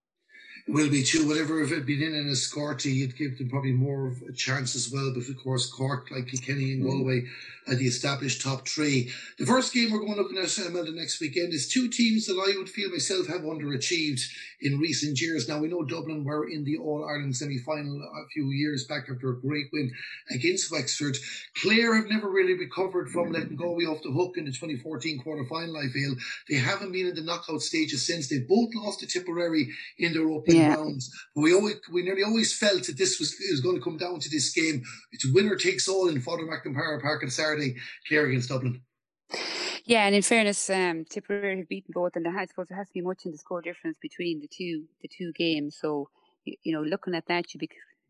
[0.69, 1.27] will be too.
[1.27, 4.75] Whatever if it'd been in an escorty, you'd give them probably more of a chance
[4.75, 5.13] as well.
[5.15, 6.87] But of course, Cork, like Kilkenny and mm.
[6.87, 7.25] Galway,
[7.69, 9.11] are the established top three.
[9.39, 12.35] The first game we're going looking at um, the next weekend is two teams that
[12.35, 14.21] I would feel myself have underachieved
[14.61, 15.49] in recent years.
[15.49, 19.05] Now we know Dublin were in the All Ireland semi final a few years back
[19.11, 19.93] after a great win
[20.31, 21.17] against Wexford.
[21.63, 25.45] Clare have never really recovered from letting Galway off the hook in the 2014 quarter
[25.45, 25.77] final.
[25.77, 26.15] I feel
[26.49, 28.29] they haven't been in the knockout stages since.
[28.29, 30.75] They both lost to Tipperary in their opening yeah.
[30.75, 31.11] rounds.
[31.35, 34.21] But we always, we nearly always felt that this was, was going to come down
[34.21, 34.83] to this game.
[35.13, 37.77] It's winner takes all in Father McNamara Park on Saturday,
[38.09, 38.83] Clare against Dublin.
[39.85, 42.95] Yeah, and in fairness, um, Tipperary have beaten both, and I suppose there has to
[42.95, 45.77] be much in the score difference between the two the two games.
[45.81, 46.09] So,
[46.45, 47.69] you know, looking at that, you be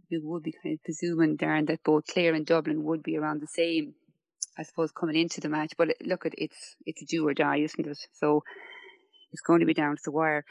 [0.09, 3.41] you would be kind of presuming, Darren, that both Clare and Dublin would be around
[3.41, 3.95] the same,
[4.59, 5.73] I suppose, coming into the match.
[5.79, 7.99] But look, at it's it's a do or die, isn't it?
[8.13, 8.45] So
[9.33, 10.45] it's going to be down to the wire.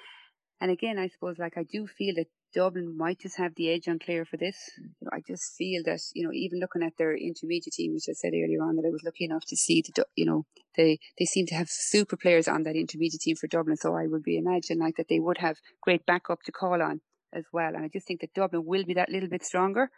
[0.62, 3.88] And again, I suppose like I do feel that Dublin might just have the edge
[3.88, 4.58] on Clare for this.
[4.78, 8.06] You know, I just feel that you know, even looking at their intermediate team, which
[8.08, 9.82] I said earlier on, that I was lucky enough to see.
[9.82, 10.45] The, you know,
[10.78, 13.76] they they seem to have super players on that intermediate team for Dublin.
[13.76, 17.02] So I would be imagine like that they would have great backup to call on
[17.34, 17.74] as well.
[17.74, 19.89] And I just think that Dublin will be that little bit stronger.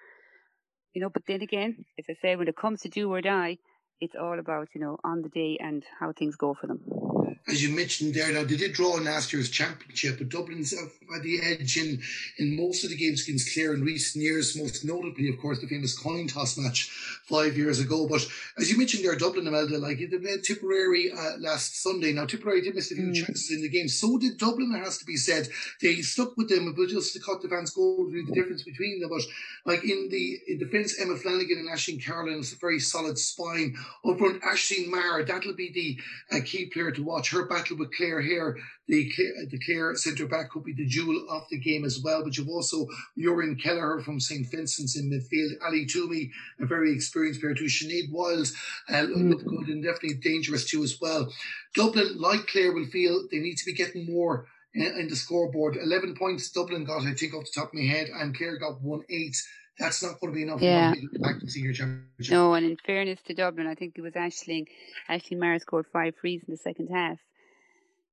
[0.94, 3.58] You know, but then again, as I say, when it comes to do or die,
[4.00, 7.13] it's all about you know on the day and how things go for them
[7.48, 11.24] as you mentioned there, now they did draw in last year's championship, but Dublin's had
[11.24, 12.02] the edge in,
[12.38, 15.68] in most of the games against Clare in recent years, most notably, of course, the
[15.68, 16.90] famous coin toss match
[17.26, 18.08] five years ago.
[18.08, 18.26] But
[18.58, 22.14] as you mentioned there, Dublin, Imelda, like they met Tipperary uh, last Sunday.
[22.14, 23.16] Now, Tipperary did miss a few mm.
[23.16, 23.88] chances in the game.
[23.88, 25.48] So did Dublin, it has to be said.
[25.82, 29.10] They stuck with them, but just to cut the fans' goal, the difference between them.
[29.10, 29.22] But
[29.66, 33.76] like in the in defence, Emma Flanagan and Aisling Carolan is a very solid spine.
[34.06, 37.96] Up front, Aisling Maher, that'll be the uh, key player to watch her battle with
[37.96, 38.58] Clare here.
[38.88, 39.10] The
[39.50, 42.24] the Clare centre back could be the jewel of the game as well.
[42.24, 47.42] But you've also Muireann Kelleher from St Vincent's in midfield, Ali Toomey, a very experienced
[47.42, 47.66] player too.
[47.66, 48.48] Sinead Wylde
[48.90, 49.30] uh, mm.
[49.30, 51.32] look good and definitely dangerous too as well.
[51.76, 55.78] Dublin, like Clare, will feel they need to be getting more in the scoreboard.
[55.78, 58.82] 11 points Dublin got, I think, off the top of my head, and Clare got
[58.82, 59.36] 1 8
[59.78, 60.94] that's not going to be enough yeah.
[60.94, 62.32] to back to senior championship.
[62.32, 64.68] No, and in fairness to Dublin, I think it was Aisling.
[65.10, 67.18] Aisling Maher scored five frees in the second half.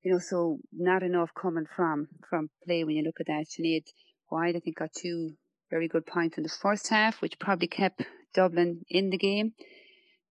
[0.02, 3.46] You know, so not enough coming from from play when you look at that.
[3.46, 3.84] Sinead
[4.28, 5.32] White, I think, got two
[5.70, 8.02] very good points in the first half, which probably kept
[8.34, 9.52] Dublin in the game.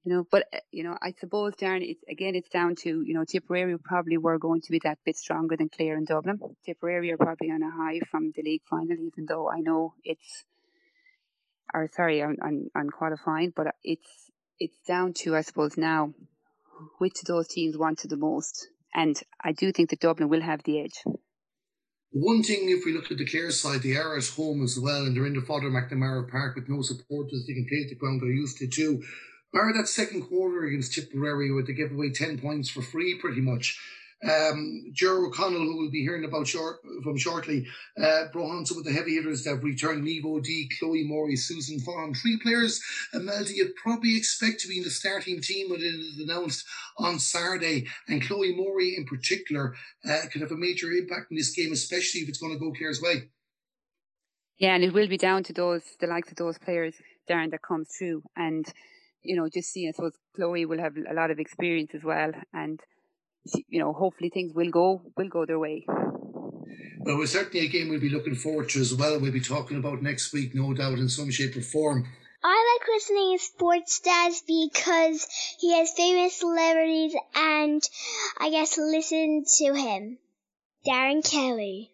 [0.03, 3.13] You know, but uh, you know, I suppose, Darren, it's again, it's down to you
[3.13, 6.39] know, Tipperary probably were going to be that bit stronger than Clare and Dublin.
[6.65, 10.45] Tipperary are probably on a high from the league final, even though I know it's
[11.73, 14.09] or sorry, on, on, on qualifying, but it's
[14.59, 16.13] it's down to I suppose now
[16.97, 20.63] which of those teams wanted the most, and I do think that Dublin will have
[20.63, 21.03] the edge.
[22.11, 25.05] One thing, if we look at the Clare side, they are at home as well,
[25.05, 27.45] and they're in the Father McNamara Park with no supporters.
[27.45, 29.03] They can play at the ground they're used to too.
[29.53, 33.41] Bar that second quarter against Tipperary, where they gave away ten points for free, pretty
[33.41, 33.79] much.
[34.21, 37.65] Um, Jerry O'Connell, who we'll be hearing about short, from shortly,
[38.01, 41.79] uh, brought on some of the heavy hitters that returned Niamh D, Chloe Morey, Susan
[41.79, 42.13] Vaughan.
[42.13, 42.81] Three players,
[43.13, 46.65] Imelda, you'd probably expect to be in the starting team when it is announced
[46.97, 47.87] on Saturday.
[48.09, 49.75] And Chloe Morey, in particular,
[50.09, 52.73] uh, could have a major impact in this game, especially if it's going to go
[52.73, 53.29] Clare's way.
[54.57, 56.95] Yeah, and it will be down to those, the likes of those players,
[57.29, 58.23] Darren, that comes through.
[58.35, 58.65] And,
[59.23, 62.33] you know, just seeing, I suppose Chloe will have a lot of experience as well.
[62.53, 62.81] And,
[63.67, 65.85] you know, hopefully things will go will go their way.
[66.99, 69.19] Well, it's certainly a game we'll be looking forward to as well.
[69.19, 72.05] We'll be talking about next week, no doubt, in some shape or form.
[72.43, 75.27] I like listening to Sports Dads because
[75.59, 77.81] he has famous celebrities and
[78.37, 80.17] I guess listen to him.
[80.87, 81.91] Darren Kelly.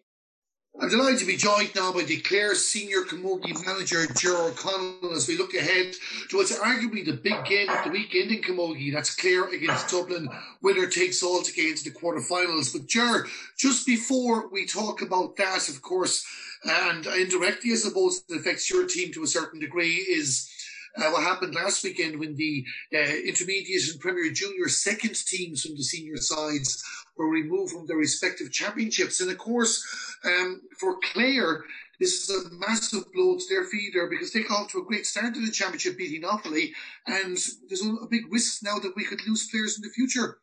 [0.78, 5.26] I'm delighted to be joined now by the Clare senior camogie manager, Ger O'Connell, as
[5.26, 5.94] we look ahead
[6.28, 8.92] to what's arguably the big game of the weekend in camogie.
[8.92, 10.28] That's Clare against Dublin.
[10.60, 12.74] Winner takes all to get into the quarterfinals.
[12.74, 16.26] But Ger, just before we talk about that, of course,
[16.62, 20.50] and indirectly, I suppose, it affects your team to a certain degree, is
[20.98, 25.74] uh, what happened last weekend when the uh, intermediate and Premier Junior second teams from
[25.76, 26.84] the senior sides
[27.16, 29.20] were removed from their respective championships.
[29.20, 29.84] And of course,
[30.24, 31.64] um, for Clare,
[31.98, 35.06] this is a massive blow to their feeder because they got off to a great
[35.06, 36.72] start in the championship, beating Offaly,
[37.06, 40.38] and there's a, big risk now that we could lose players in the future.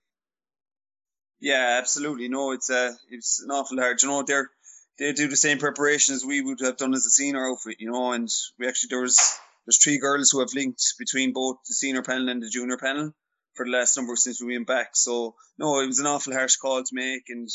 [1.39, 2.29] Yeah, absolutely.
[2.29, 4.01] No, it's uh, it's an awful hard.
[4.01, 4.49] You know, they're
[4.97, 7.77] they do the same preparation as we would have done as a senior outfit.
[7.79, 11.57] You know, and we actually there was there's three girls who have linked between both
[11.67, 13.13] the senior panel and the junior panel
[13.55, 14.89] for the last number since we went back.
[14.93, 17.47] So no, it was an awful harsh call to make, and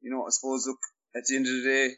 [0.00, 0.78] you know, I suppose look
[1.14, 1.88] at the end of the day,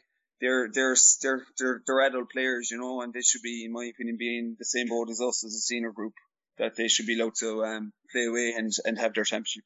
[0.41, 3.85] they're they're they're they're, they're adult players, you know, and they should be, in my
[3.85, 6.13] opinion, being the same boat as us as a senior group.
[6.57, 9.63] That they should be allowed to um, play away and and have their championship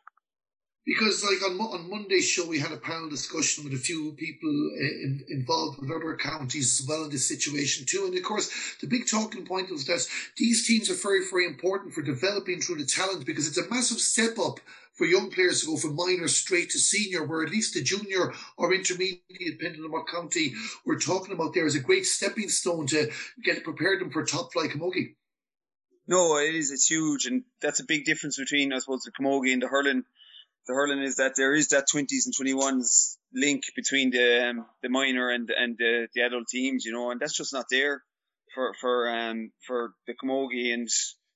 [0.90, 4.50] because like on, on Monday's show we had a panel discussion with a few people
[4.50, 8.50] uh, in, involved with other counties as well in this situation too and of course
[8.82, 10.06] the big talking point was that
[10.38, 14.00] these teams are very very important for developing through the talent because it's a massive
[14.00, 14.60] step up
[14.94, 18.34] for young players to go from minor straight to senior, where at least the junior
[18.58, 20.54] or intermediate, depending on what county
[20.86, 23.10] we're talking about, there is a great stepping stone to
[23.42, 25.16] get prepared them for top flight camogie.
[26.06, 26.70] No, it is.
[26.72, 30.04] It's huge, and that's a big difference between, I suppose, the camogie and the hurling
[30.70, 34.90] the hurling is that there is that 20s and 21s link between the um, the
[34.90, 38.04] minor and and the, the adult teams, you know, and that's just not there
[38.54, 40.88] for for um for the camogie and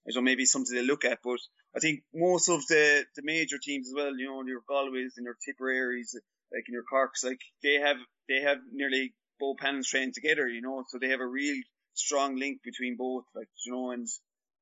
[0.06, 1.40] you maybe something to look at, but
[1.76, 5.26] I think most of the the major teams as well, you know, your Galways and
[5.26, 6.14] your Tipperaries,
[6.54, 7.98] like in your Corks, like they have
[8.30, 11.60] they have nearly both panels trained together, you know, so they have a real
[11.96, 14.08] strong link between both, like you know, and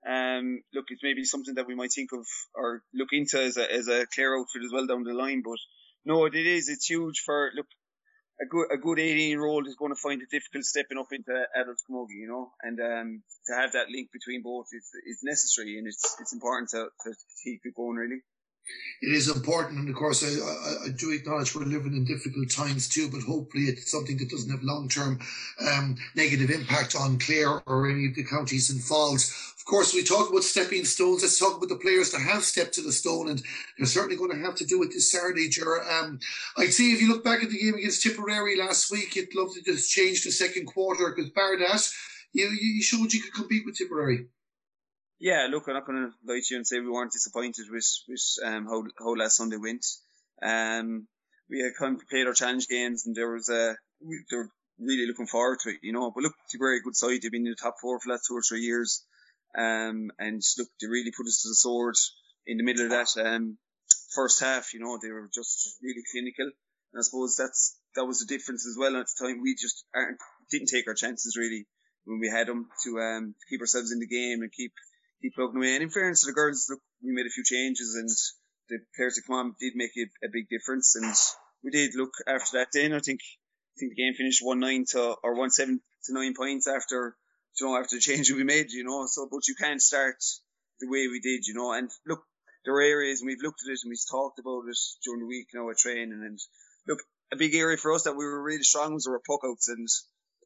[0.07, 3.71] um, look, it's maybe something that we might think of or look into as a,
[3.71, 5.41] as a Clare outfit as well down the line.
[5.43, 5.59] But
[6.05, 6.69] no, it is.
[6.69, 7.67] It's huge for look.
[8.41, 11.11] A good a good 18 year old is going to find it difficult stepping up
[11.11, 15.19] into adult camogie, you know, and um, to have that link between both is is
[15.21, 18.21] necessary and it's it's important to, to keep it going really
[19.01, 19.79] it is important.
[19.79, 23.23] And of course, I, I, I, do acknowledge we're living in difficult times too, but
[23.23, 25.19] hopefully it's something that doesn't have long term
[25.59, 29.23] um, negative impact on Clare or any of the counties involved.
[29.57, 31.21] Of course, we talk about stepping stones.
[31.21, 33.41] Let's talk about the players that have stepped to the stone, and
[33.77, 35.49] they're certainly going to have to do it this Saturday.
[35.89, 36.19] Um,
[36.57, 39.53] I'd say if you look back at the game against Tipperary last week, you'd love
[39.53, 41.91] to just change the second quarter because bar that,
[42.33, 44.27] you, you showed you could compete with Tipperary.
[45.21, 47.85] Yeah, look, I'm not going to lie to you and say we weren't disappointed with,
[48.09, 49.85] with um, how, how last Sunday went.
[50.41, 51.07] Um,
[51.47, 54.49] we had kind of played our challenge games and there was a, we, they were
[54.79, 56.09] really looking forward to it, you know.
[56.09, 57.21] But look, it's a very good side.
[57.21, 59.05] They've been in the top four for the last two or three years.
[59.55, 61.95] Um, and look, they really put us to the sword
[62.47, 63.59] in the middle of that, um,
[64.15, 66.49] first half, you know, they were just really clinical.
[66.93, 69.41] And I suppose that's, that was the difference as well at the time.
[69.43, 69.85] We just
[70.49, 71.67] didn't take our chances really
[72.05, 74.73] when we had them to, um, keep ourselves in the game and keep,
[75.21, 75.75] keep plugging away.
[75.75, 78.09] And in fairness to the girls, look, we made a few changes and
[78.69, 80.95] the players that come on did make a, a big difference.
[80.95, 81.13] And
[81.63, 82.93] we did look after that then.
[82.93, 86.33] I think, I think the game finished one nine to or one seven to nine
[86.35, 87.15] points after,
[87.59, 89.05] you know, after the change we made, you know.
[89.07, 90.17] So, but you can't start
[90.79, 91.73] the way we did, you know.
[91.73, 92.23] And look,
[92.65, 95.27] there are areas and we've looked at it and we've talked about it during the
[95.27, 96.23] week, you know, at training.
[96.25, 96.39] And
[96.87, 96.99] look,
[97.31, 99.87] a big area for us that we were really strong was our puck outs and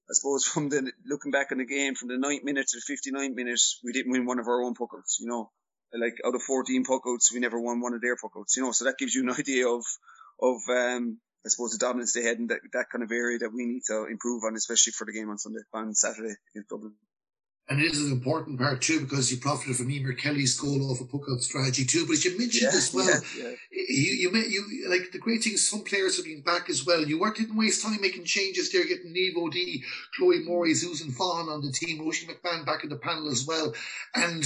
[0.09, 3.11] I suppose from the looking back on the game from the ninth minute to the
[3.11, 5.19] 59th minute, we didn't win one of our own puckouts.
[5.19, 5.51] You know,
[5.93, 8.55] like out of 14 puckouts, we never won one of their puckouts.
[8.57, 9.85] You know, so that gives you an idea of
[10.41, 13.53] of um, I suppose the dominance they had in that, that kind of area that
[13.53, 16.93] we need to improve on, especially for the game on Sunday on Saturday against Dublin.
[17.67, 21.01] And it is an important part too because you profited from Emer Kelly's goal off
[21.01, 22.05] a puck out strategy too.
[22.05, 23.55] But as you mentioned yeah, as well, yeah, yeah.
[23.71, 25.57] you you met you like the great thing.
[25.57, 27.03] Some players have been back as well.
[27.03, 29.81] You weren't didn't waste time making changes there, getting Niamh O'Dea,
[30.15, 33.73] Chloe Morey, Susan Vaughan on the team, Oisin McMahon back in the panel as well,
[34.13, 34.45] and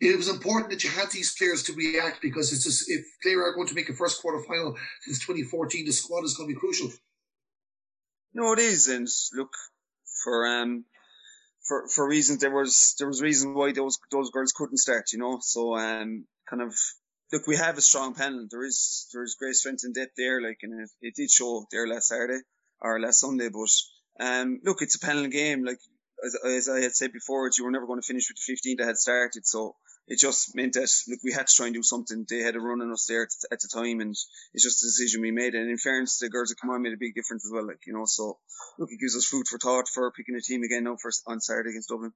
[0.00, 3.44] it was important that you had these players to react because it's just, if Clare
[3.44, 6.54] are going to make a first quarter final since 2014, the squad is going to
[6.54, 6.90] be crucial.
[8.32, 9.52] No, it is, and look
[10.24, 10.84] for um
[11.68, 15.18] for for reasons there was there was reasons why those those girls couldn't start, you
[15.18, 15.38] know.
[15.40, 16.74] So um kind of
[17.32, 18.46] look, we have a strong panel.
[18.50, 21.66] There is there is great strength and depth there, like and it, it did show
[21.70, 22.40] there last Saturday
[22.80, 23.50] or last Sunday.
[23.50, 25.64] But um look, it's a panel game.
[25.64, 25.78] Like
[26.24, 28.78] as, as I had said before, you were never going to finish with the 15
[28.78, 29.46] that had started.
[29.46, 29.76] So
[30.08, 32.24] it just meant that look, we had to try and do something.
[32.28, 34.10] They had a run on us there at, at the time, and
[34.54, 35.54] it's just a decision we made.
[35.54, 37.66] And in fairness, the girls that come on made a big difference as well.
[37.66, 38.38] Like you know, so
[38.78, 41.40] look, it gives us food for thought for picking a team again now for on
[41.40, 42.12] Saturday against Dublin.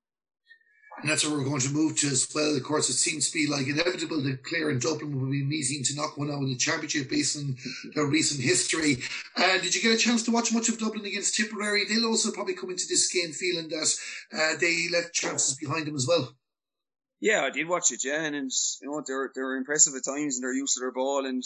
[1.01, 2.55] And that's where we're going to move to as well.
[2.55, 5.83] Of course, it seems to be like inevitable that Clare and Dublin will be meeting
[5.85, 7.57] to knock one out in the championship based on
[7.95, 8.99] their recent history.
[9.37, 11.85] And uh, did you get a chance to watch much of Dublin against Tipperary?
[11.87, 13.95] They'll also probably come into this game feeling that
[14.33, 16.35] uh, they left chances behind them as well.
[17.23, 18.05] Yeah, I did watch it.
[18.05, 18.51] Yeah, and, and
[18.83, 21.41] you know they're they're impressive at times in their use of their ball and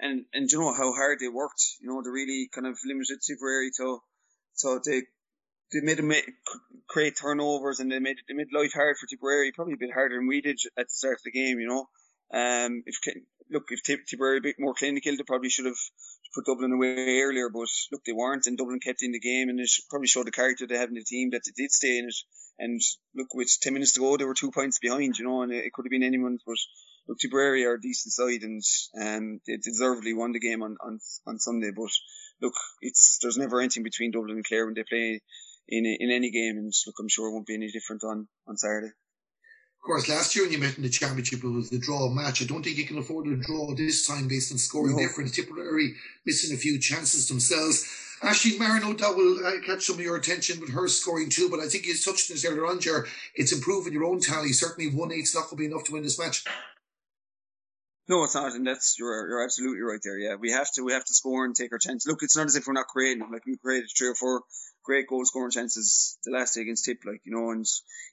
[0.00, 1.62] and and you know how hard they worked.
[1.80, 4.02] You know they really kind of limited Tipperary to
[4.54, 5.02] so they
[5.72, 6.12] they made them
[6.88, 10.16] create turnovers and they made they made life hard for Tipperary, probably a bit harder
[10.16, 11.60] than we did at the start of the game.
[11.60, 11.86] You know,
[12.36, 12.96] um, if
[13.52, 15.78] look if Tipperary a bit more clinical, they probably should have
[16.34, 19.60] put Dublin away earlier, but look they weren't, and Dublin kept in the game, and
[19.60, 22.06] it probably showed the character they have in the team that they did stay in
[22.06, 22.18] it.
[22.60, 22.80] And
[23.16, 25.64] look, with 10 minutes to go, they were two points behind, you know, and it,
[25.64, 26.56] it could have been anyone's, but
[27.08, 28.62] look, Tipperary are a decent side and
[29.00, 31.70] um, they deservedly won the game on, on, on Sunday.
[31.74, 31.90] But
[32.42, 35.22] look, it's there's never anything between Dublin and Clare when they play
[35.68, 38.56] in in any game, and look, I'm sure it won't be any different on, on
[38.56, 38.92] Saturday.
[39.80, 42.42] Of course, last year when you met in the championship, it was the draw match.
[42.42, 44.98] I don't think you can afford a draw this time based on scoring no.
[44.98, 45.32] difference.
[45.32, 45.94] Tipperary
[46.26, 47.88] missing a few chances themselves.
[48.22, 51.48] Ashley Marin, no doubt will uh, catch some of your attention with her scoring too,
[51.48, 53.06] but I think you touched on this earlier on, Ger.
[53.34, 54.52] It's improving your own tally.
[54.52, 56.44] Certainly, 1 8's not going to be enough to win this match.
[58.10, 60.18] No, it's not, and that's you're you're absolutely right there.
[60.18, 62.08] Yeah, we have to we have to score and take our chance.
[62.08, 63.22] Look, it's not as if we're not creating.
[63.32, 64.42] Like we created three or four
[64.82, 67.64] great goal scoring chances the last day against Tip, like you know, and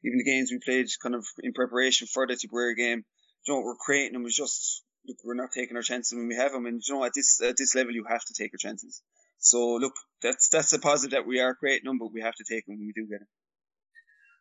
[0.06, 3.06] even the games we played kind of in preparation for the Tipperary game.
[3.48, 4.24] You know, we're creating them.
[4.28, 7.04] It's just look, we're not taking our chances when we have them, and you know,
[7.04, 9.02] at this at this level, you have to take your chances.
[9.40, 12.46] So look, that's that's a positive that we are creating them, but we have to
[12.48, 13.28] take them when we do get them.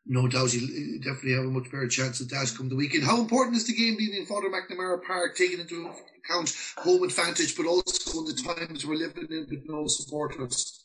[0.08, 3.02] No doubt, you'll definitely have a much better chance of that come the weekend.
[3.02, 5.90] How important is the game being in Father McNamara Park, taking into
[6.24, 10.84] account home advantage, but also in the times we're living in with no supporters?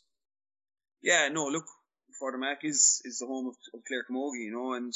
[1.02, 1.66] Yeah, no, look,
[2.18, 4.92] Father Mac is is the home of, of Clare Camogie, you know, and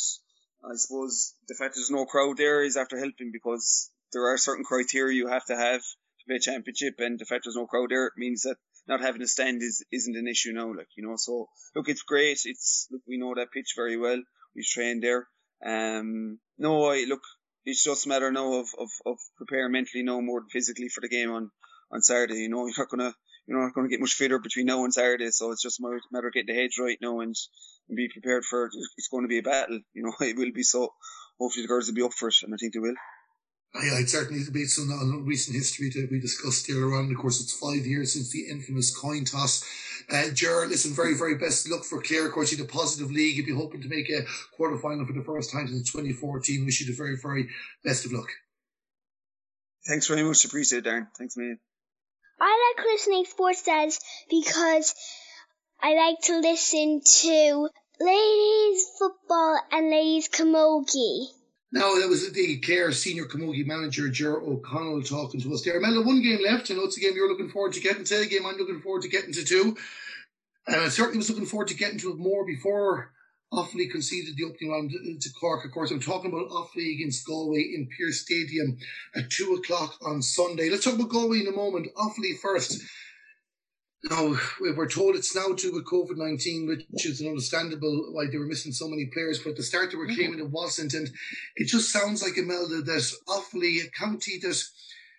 [0.64, 4.64] I suppose the fact there's no crowd there is after helping because there are certain
[4.64, 7.90] criteria you have to have to play a championship, and the fact there's no crowd
[7.90, 8.56] there means that
[8.88, 10.72] not having a stand is isn't an issue now.
[10.72, 12.38] Like you know, so look, it's great.
[12.44, 14.20] It's look, we know that pitch very well.
[14.54, 15.26] We've trained there.
[15.64, 17.22] Um, no, I look,
[17.64, 21.00] it's just a matter now of, of, of preparing mentally no more than physically for
[21.00, 21.50] the game on,
[21.92, 22.40] on Saturday.
[22.42, 23.14] You know, you're not gonna
[23.46, 26.28] you're not gonna get much fitter between now and Saturday, so it's just a matter
[26.28, 27.34] of getting the heads right now and,
[27.88, 28.72] and be prepared for it.
[28.96, 29.80] It's going to be a battle.
[29.94, 30.92] You know, it will be so.
[31.38, 32.94] Hopefully the girls will be up for it, and I think they will.
[33.82, 37.10] Yeah, it certainly based on, on recent history that we discussed earlier on.
[37.10, 39.64] Of course, it's five years since the infamous coin toss.
[40.10, 42.26] Uh, Ger, listen, very, very best luck for Clare.
[42.26, 43.36] Of course, you a positive league.
[43.36, 44.24] You'll be hoping to make a
[44.56, 46.64] quarter final for the first time since 2014.
[46.64, 47.48] Wish you the very, very
[47.84, 48.28] best of luck.
[49.86, 50.44] Thanks very much.
[50.44, 51.08] Appreciate it, Darren.
[51.18, 51.58] Thanks, man.
[52.40, 54.94] I like listening sports dads because
[55.82, 57.68] I like to listen to
[58.00, 61.28] ladies football and ladies camogie.
[61.76, 65.78] Now, that was the Clare senior camogie manager, Ger O'Connell, talking to us there.
[65.78, 66.70] Mel, one game left.
[66.70, 68.80] I know it's a game you're looking forward to getting to, a game I'm looking
[68.80, 69.76] forward to getting to too.
[70.66, 73.12] And I certainly was looking forward to getting to it more before
[73.52, 75.66] Offaly conceded the opening round to Cork.
[75.66, 78.78] Of course, I'm talking about Offaly against Galway in Pearse Stadium
[79.14, 80.70] at 2 o'clock on Sunday.
[80.70, 81.88] Let's talk about Galway in a moment.
[81.94, 82.80] Offaly first.
[84.10, 88.46] Now, we're told it's now due with COVID 19, which is understandable why they were
[88.46, 90.14] missing so many players, but at the start they were mm-hmm.
[90.14, 90.94] claiming it wasn't.
[90.94, 91.08] And
[91.56, 94.62] it just sounds like, Imelda, that Offaly, a county that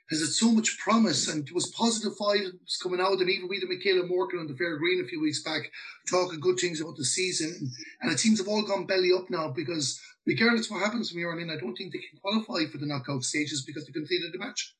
[0.09, 3.19] has had so much promise and was positive vibes coming out.
[3.19, 5.63] And even we the Michaela Morgan on the Fair Green a few weeks back
[6.09, 7.71] talking good things about the season.
[8.01, 11.31] And it seems have all gone belly up now because regardless what happens from here
[11.31, 14.31] on in, I don't think they can qualify for the knockout stages because they completed
[14.31, 14.73] the match.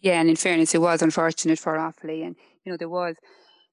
[0.00, 3.16] Yeah, and in fairness, it was unfortunate for Offaly, and you know there was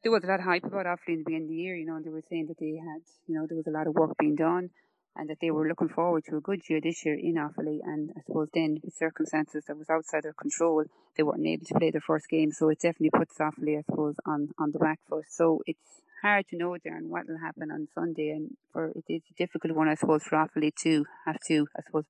[0.03, 1.75] there was a lot of hype about Offaly in the beginning of the year.
[1.75, 3.87] You know, and they were saying that they had, you know, there was a lot
[3.87, 4.69] of work being done.
[5.15, 7.79] and that they were looking forward to a good year this year in Offaly.
[7.83, 10.83] And I suppose then, with circumstances that was outside their control,
[11.17, 12.51] they weren't able to play their first game.
[12.51, 15.25] So it definitely puts Offaly, I suppose, on, on the back foot.
[15.29, 18.29] So it's hard to know, Darren, what will happen on Sunday.
[18.29, 21.81] And for it is a difficult one, I suppose, for Offaly to have to, I
[21.85, 22.05] suppose,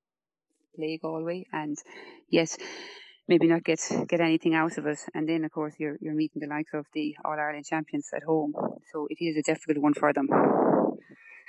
[0.75, 1.47] play Galway.
[1.51, 1.77] And
[2.29, 2.57] yes,
[3.29, 4.99] maybe not get get anything out of it.
[5.13, 8.23] And then, of course, you're you're meeting the likes of the All Ireland champions at
[8.23, 8.53] home.
[8.91, 10.27] So it is a difficult one for them.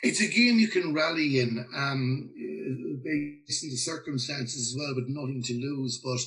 [0.02, 2.30] It's a game you can rally in, um,
[3.04, 5.98] based on the circumstances as well, with nothing to lose.
[5.98, 6.20] But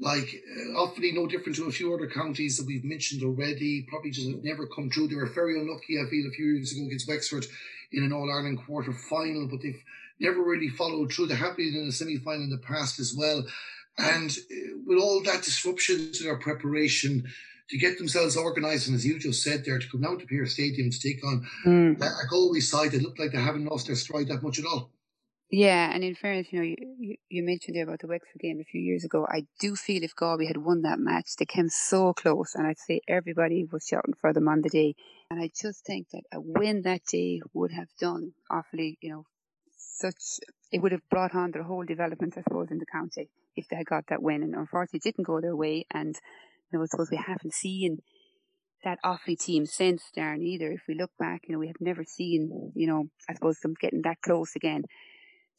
[0.00, 3.86] like, uh, Offaly no different to a few other counties that we've mentioned already.
[3.88, 5.08] Probably just never come true.
[5.08, 7.46] They were very unlucky, I feel, a few years ago against Wexford
[7.90, 9.82] in an All Ireland quarter final, but they've
[10.20, 11.26] never really followed through.
[11.26, 13.44] They have been in a semi final in the past as well.
[13.98, 17.24] And uh, with all that disruption to their preparation,
[17.70, 20.54] to get themselves organised, and as you just said there, to come down to Pearse
[20.54, 22.00] Stadium to take on mm.
[22.00, 24.90] a Galway side that look like they haven't lost their stride that much at all.
[25.50, 26.64] Yeah, and in fairness, you know,
[26.98, 29.26] you, you mentioned there about the Wexford game a few years ago.
[29.26, 32.78] I do feel if Galway had won that match, they came so close, and I'd
[32.78, 34.94] say everybody was shouting for them on the day.
[35.30, 39.24] And I just think that a win that day would have done Offaly, you know,
[39.98, 40.40] such
[40.70, 43.76] it would have brought on their whole development, I suppose, in the county if they
[43.76, 44.42] had got that win.
[44.42, 45.86] And unfortunately, it didn't go their way.
[45.92, 46.14] And
[46.70, 47.98] you know, I suppose we haven't seen
[48.84, 50.70] that Offaly team since Darren either.
[50.70, 53.74] If we look back, you know, we have never seen, you know, I suppose them
[53.80, 54.84] getting that close again.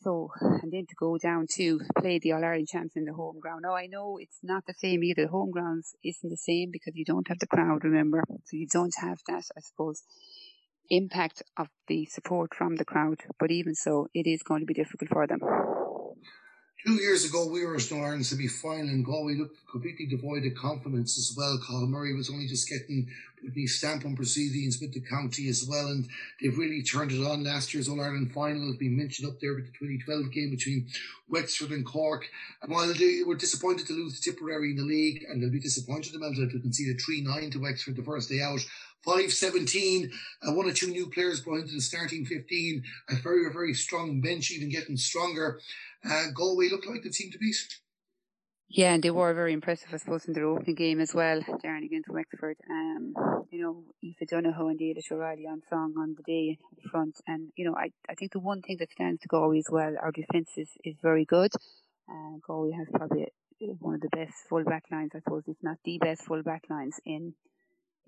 [0.02, 3.40] So, and then to go down to play the All Ireland champs in the home
[3.42, 3.64] ground.
[3.64, 5.24] Now, I know it's not the same either.
[5.24, 8.24] The home grounds isn't the same because you don't have the crowd, remember?
[8.46, 10.04] So you don't have that, I suppose,
[10.90, 13.22] impact of the support from the crowd.
[13.40, 15.40] But even so, it is going to be difficult for them.
[16.86, 20.56] Two years ago, we were in Ireland semi final, and Galway looked completely devoid of
[20.56, 21.58] confidence as well.
[21.58, 25.66] Cathal Murray was only just getting putting his stamp on proceedings with the county as
[25.68, 26.08] well, and
[26.40, 27.44] they've really turned it on.
[27.44, 30.88] Last year's All Ireland final has been mentioned up there with the 2012 game between
[31.28, 32.26] Wexford and Cork.
[32.62, 35.60] And while they were disappointed to lose to Tipperary in the league, and they'll be
[35.60, 38.66] disappointed to to concede a 3 9 to Wexford the first day out,
[39.04, 40.12] 517,
[40.48, 44.22] uh, one or two new players brought into the starting 15, a very, very strong
[44.22, 45.60] bench, even getting stronger.
[46.04, 47.56] Uh, Galway looked like the team to beat.
[48.72, 51.84] Yeah, and they were very impressive, I suppose, in their opening game as well, Darren
[51.84, 52.56] against Wexford.
[52.70, 53.16] Um,
[53.50, 57.18] you know, Aoife Donohoe and Deirdre O'Reilly on song on the day the front.
[57.26, 59.96] And, you know, I, I think the one thing that stands to Galway as well,
[60.00, 61.52] our defence is, is very good.
[62.08, 63.26] Uh, Galway has probably
[63.80, 66.64] one of the best full back lines, I suppose, if not the best full back
[66.70, 67.34] lines in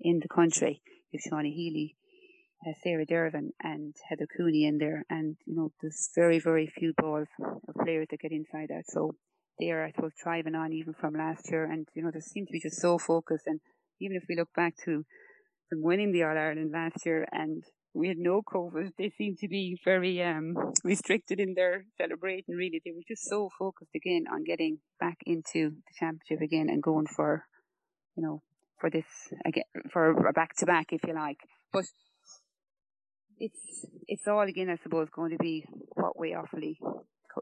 [0.02, 0.82] in the country.
[1.10, 1.96] You've Shauna Healy,
[2.66, 5.04] uh, Sarah Dervan and Heather Cooney in there.
[5.08, 8.84] And, you know, there's very, very few balls of players that get inside that.
[8.88, 9.14] So
[9.58, 11.64] they are, I suppose, thriving on even from last year.
[11.64, 13.46] And, you know, they seem to be just so focused.
[13.46, 13.60] And
[14.00, 15.04] even if we look back to
[15.70, 17.62] them winning the All Ireland last year and
[17.94, 22.80] we had no COVID, they seem to be very um, restricted in their celebrating, really.
[22.84, 27.06] They were just so focused again on getting back into the championship again and going
[27.06, 27.44] for,
[28.16, 28.42] you know,
[28.82, 29.06] for this
[29.46, 31.38] again, for a back to back, if you like.
[31.72, 31.84] But
[33.38, 35.64] it's it's all again, I suppose, going to be
[35.94, 36.74] what way Offaly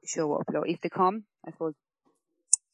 [0.05, 0.47] show up.
[0.53, 1.75] Though, if they come, I suppose,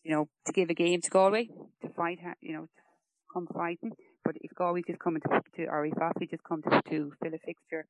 [0.03, 1.49] you know, to give a game to Galway,
[1.83, 2.67] to fight, you know,
[3.33, 3.93] come fighting.
[4.25, 7.35] But if Galway just come to, to or if Offaly just come to, to fill
[7.35, 7.87] a fixture,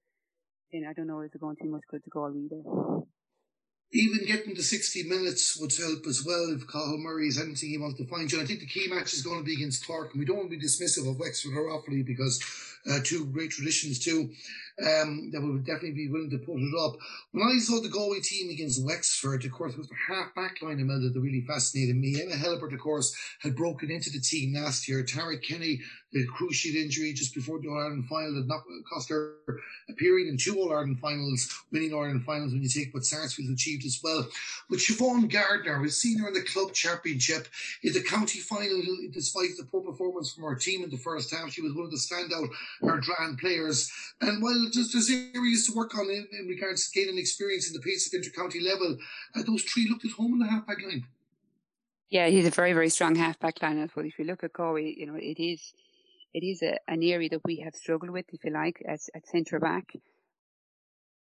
[0.71, 2.63] then I don't know if it's going to much good to Galway either
[3.93, 7.79] even getting to 60 minutes would help as well if Cathal Murray is anything he
[7.79, 8.29] wants to find.
[8.29, 10.37] John, I think the key match is going to be against Cork, and we don't
[10.37, 12.43] want to be dismissive of Wexford or Offaly because
[12.91, 14.31] uh, two great traditions too
[14.83, 16.97] um, that would definitely be willing to put it up.
[17.33, 20.61] When I saw the Galway team against Wexford, of course, it was the half back
[20.61, 22.21] line Imelda that really fascinated me.
[22.21, 25.03] Emma Helebert, of course, had broken into the team last year.
[25.03, 25.81] Tara Kenny,
[26.13, 28.63] the cruciate injury just before the All Ireland final, had not
[28.93, 29.37] cost her
[29.89, 33.51] appearing in two All Ireland finals, winning All Ireland finals when you take what Sarsfield
[33.51, 34.27] achieved as well.
[34.69, 37.49] But Siobhan Gardner, we've seen her in the club championship,
[37.83, 41.51] in the county final, despite the poor performance from her team in the first half,
[41.51, 42.49] she was one of the standout
[42.83, 43.91] her Dran players.
[44.21, 47.75] And while there's, there's areas to work on in, in regards to gaining experience in
[47.75, 48.97] the pace of intercounty level,
[49.35, 51.07] uh, those three looked at home in the half-back line.
[52.09, 53.91] Yeah, he's a very, very strong half-back line.
[53.95, 55.73] But if you look at Galway, you know, it is
[56.33, 59.27] it is a, an area that we have struggled with, if you like, as at
[59.27, 59.93] centre back.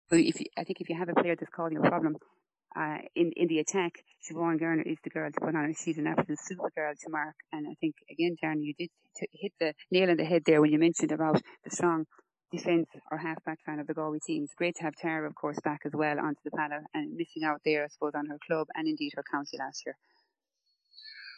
[0.09, 2.17] But if you, I think if you have a player that's causing a problem
[2.77, 5.75] uh, in in the attack, Siobhan Garner is the girl to put on.
[5.75, 7.37] She's an absolute super girl to mark.
[7.53, 10.61] And I think again, Darren, you did t- hit the nail on the head there
[10.61, 12.07] when you mentioned about the strong
[12.53, 14.45] defence or half-back fan of the Galway team.
[14.45, 17.43] It's great to have Tara, of course, back as well onto the panel and missing
[17.45, 19.97] out there, I suppose, on her club and indeed her county last year.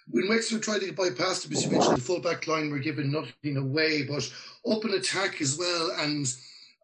[0.09, 3.11] When Wexford tried to bypass them, as you mentioned, the full back line were giving
[3.11, 4.31] nothing away, but
[4.65, 5.91] open attack as well.
[5.99, 6.33] And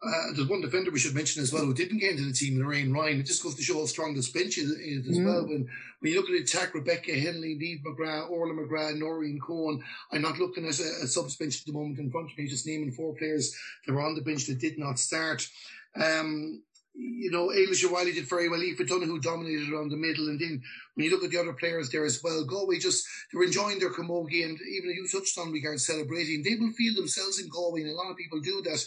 [0.05, 2.59] uh, there's one defender we should mention as well who didn't get into the team,
[2.59, 3.21] Lorraine Ryan.
[3.21, 5.25] It just goes to show how strong this bench is, is as mm.
[5.25, 5.47] well.
[5.47, 5.69] When
[6.01, 9.81] when you look at the attack, Rebecca Hennelly, Niamh McGrath, Orla McGrath, Noreen Coen.
[10.11, 12.49] I'm not looking at a, a subs bench at the moment in front of me,
[12.49, 15.47] just naming four players that were on the bench that did not start.
[15.95, 16.63] Um,
[16.95, 18.61] you know, Ailish Wiley did very well.
[18.61, 20.29] Aoife who dominated around the middle.
[20.29, 20.63] And then
[20.95, 23.79] when you look at the other players there as well, Galway just, they were enjoying
[23.79, 24.45] their camogie.
[24.45, 27.83] And even you touched on regards celebrating, they will feel themselves in Galway.
[27.83, 28.85] And a lot of people do that.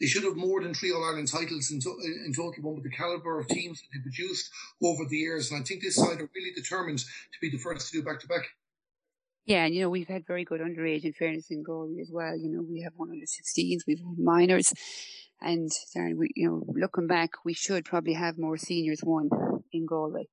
[0.00, 2.84] They should have more than three All Ireland titles in, to- in total, one with
[2.84, 4.50] the calibre of teams that they produced
[4.82, 5.50] over the years.
[5.50, 8.20] And I think this side are really determined to be the first to do back
[8.20, 8.42] to back.
[9.44, 12.36] Yeah, and you know, we've had very good underage in fairness in Galway as well.
[12.36, 14.72] You know, we have one under 16s, we've had minors.
[15.40, 19.30] And Darren, we, you know, looking back, we should probably have more seniors won
[19.72, 20.28] in Galway.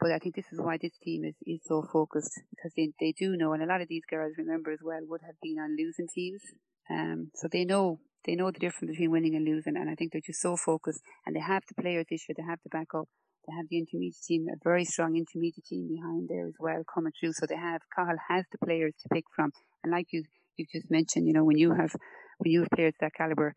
[0.00, 3.12] But I think this is why this team is, is so focused because they, they
[3.12, 5.76] do know, and a lot of these girls, remember as well, would have been on
[5.76, 6.42] losing teams.
[6.90, 10.12] Um, so they know they know the difference between winning and losing, and I think
[10.12, 13.08] they're just so focused, and they have the players this year, they have the backup,
[13.46, 17.12] they have the intermediate team, a very strong intermediate team behind there as well coming
[17.18, 17.32] through.
[17.34, 20.24] So they have Cathal has the players to pick from, and like you
[20.56, 21.94] you just mentioned, you know, when you have
[22.38, 23.54] when you have players that caliber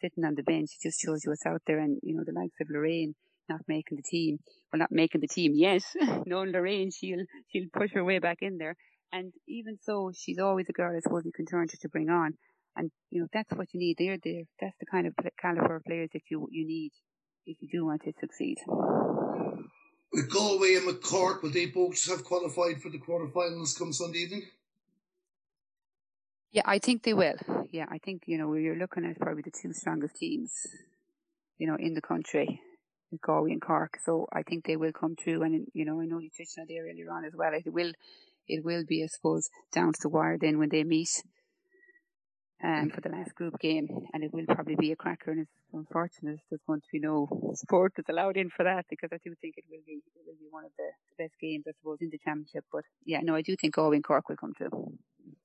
[0.00, 1.78] sitting on the bench, it just shows you what's out there.
[1.78, 3.14] And, you know, the likes of Lorraine
[3.48, 4.38] not making the team,
[4.70, 5.96] well, not making the team, yes.
[6.26, 8.76] Knowing Lorraine, she'll, she'll push her way back in there.
[9.10, 12.10] And even so, she's always a girl I suppose you can turn to to bring
[12.10, 12.34] on.
[12.78, 13.96] And, you know, that's what you need.
[13.98, 14.44] They're there.
[14.60, 16.92] That's the kind of caliber of players that you, you need
[17.44, 18.56] if you do want to succeed.
[20.12, 24.44] With Galway and McCork, will they both have qualified for the quarterfinals come Sunday evening?
[26.52, 27.34] Yeah, I think they will.
[27.70, 30.52] Yeah, I think, you know, you're looking at probably the two strongest teams,
[31.58, 32.60] you know, in the country,
[33.22, 33.98] Galway and Cork.
[34.04, 35.42] So I think they will come through.
[35.42, 37.52] And, you know, I know you touched on there earlier on as well.
[37.52, 37.92] It will,
[38.46, 41.10] it will be, I suppose, down to the wire then when they meet
[42.62, 43.88] um, for the last group game.
[44.12, 45.30] And it will probably be a cracker.
[45.30, 49.10] And it's unfortunate there's going to be no support that's allowed in for that because
[49.12, 50.90] I do think it will be, it will be one of the
[51.22, 52.64] best games, I suppose, in the championship.
[52.72, 54.98] But yeah, no, I do think Galway and Cork will come through.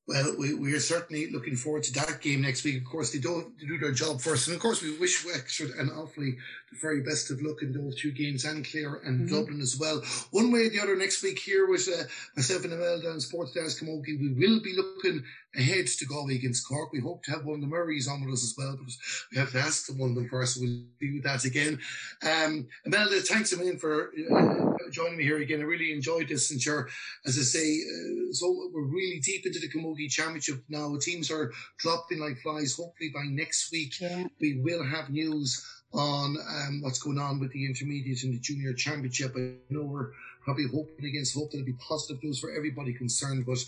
[0.05, 2.77] Well, we, we are certainly looking forward to that game next week.
[2.77, 4.47] Of course, they do, they do their job first.
[4.47, 6.35] And of course, we wish Wexford and Offaly
[6.71, 9.33] the very best of luck in those two games and Clare and mm-hmm.
[9.33, 10.01] Dublin as well.
[10.31, 12.03] One way or the other next week here with uh,
[12.35, 15.23] myself and Imelda and Sports Stars Camogie, we will be looking
[15.55, 16.91] ahead to Galway against Cork.
[16.91, 18.93] We hope to have one of the Murrays on with us as well, but
[19.31, 20.59] we have to ask one of them first.
[20.59, 21.79] We'll be with that again.
[22.23, 25.59] Um, Imelda, thanks a million for uh, joining me here again.
[25.59, 26.51] I really enjoyed this.
[26.51, 26.89] And sure,
[27.25, 30.95] as I say, uh, so we're really deep into the Camogie Championship now.
[30.99, 32.75] Teams are dropping like flies.
[32.75, 34.25] Hopefully by next week, yeah.
[34.39, 38.73] we will have news on um, what's going on with the intermediate and the junior
[38.73, 39.33] championship.
[39.37, 40.11] I know we're
[40.43, 43.63] probably hoping against hope that it'll be positive news for everybody concerned, but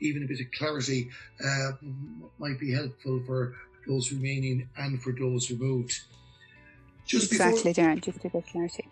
[0.00, 1.10] even a bit of clarity
[1.44, 1.72] uh,
[2.38, 3.54] might be helpful for
[3.86, 5.98] those remaining and for those removed.
[7.06, 8.88] Just exactly, before, Darren, just a bit of clarity.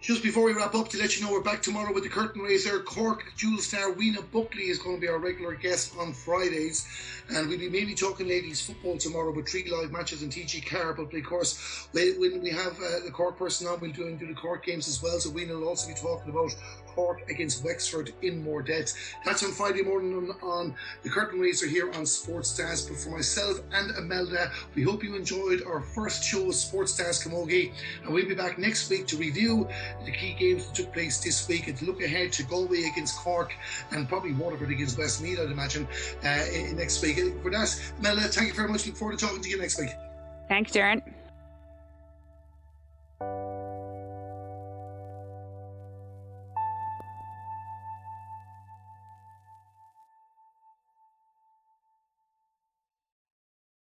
[0.00, 2.40] Just before we wrap up, to let you know we're back tomorrow with the curtain
[2.40, 2.78] raiser.
[2.78, 6.86] Cork dual Star Rena Buckley is going to be our regular guest on Fridays.
[7.30, 10.96] And we'll be mainly talking ladies football tomorrow with three live matches in TG Ceathair.
[10.96, 14.34] But of course, when we have uh, the Cork person on, we'll do, do the
[14.34, 15.18] Cork games as well.
[15.18, 16.54] So Rena will also be talking about
[16.94, 18.94] Cork against Wexford in more depth.
[19.24, 22.86] That's on Friday morning on, the Curtain Raiser here on Sports Stars.
[22.86, 27.22] But for myself and Imelda, we hope you enjoyed our first show of Sports Stars
[27.22, 27.72] Camogie.
[28.04, 29.68] And we'll be back next week to review
[30.04, 33.16] the key games that took place this week and to look ahead to Galway against
[33.16, 33.52] Cork
[33.90, 35.86] and probably Waterford against Westmeath, I'd imagine,
[36.22, 37.16] uh, next week.
[37.42, 38.86] For that, Imelda, thank you very much.
[38.86, 39.90] Look forward to talking to you next week.
[40.48, 41.02] Thanks, Darren.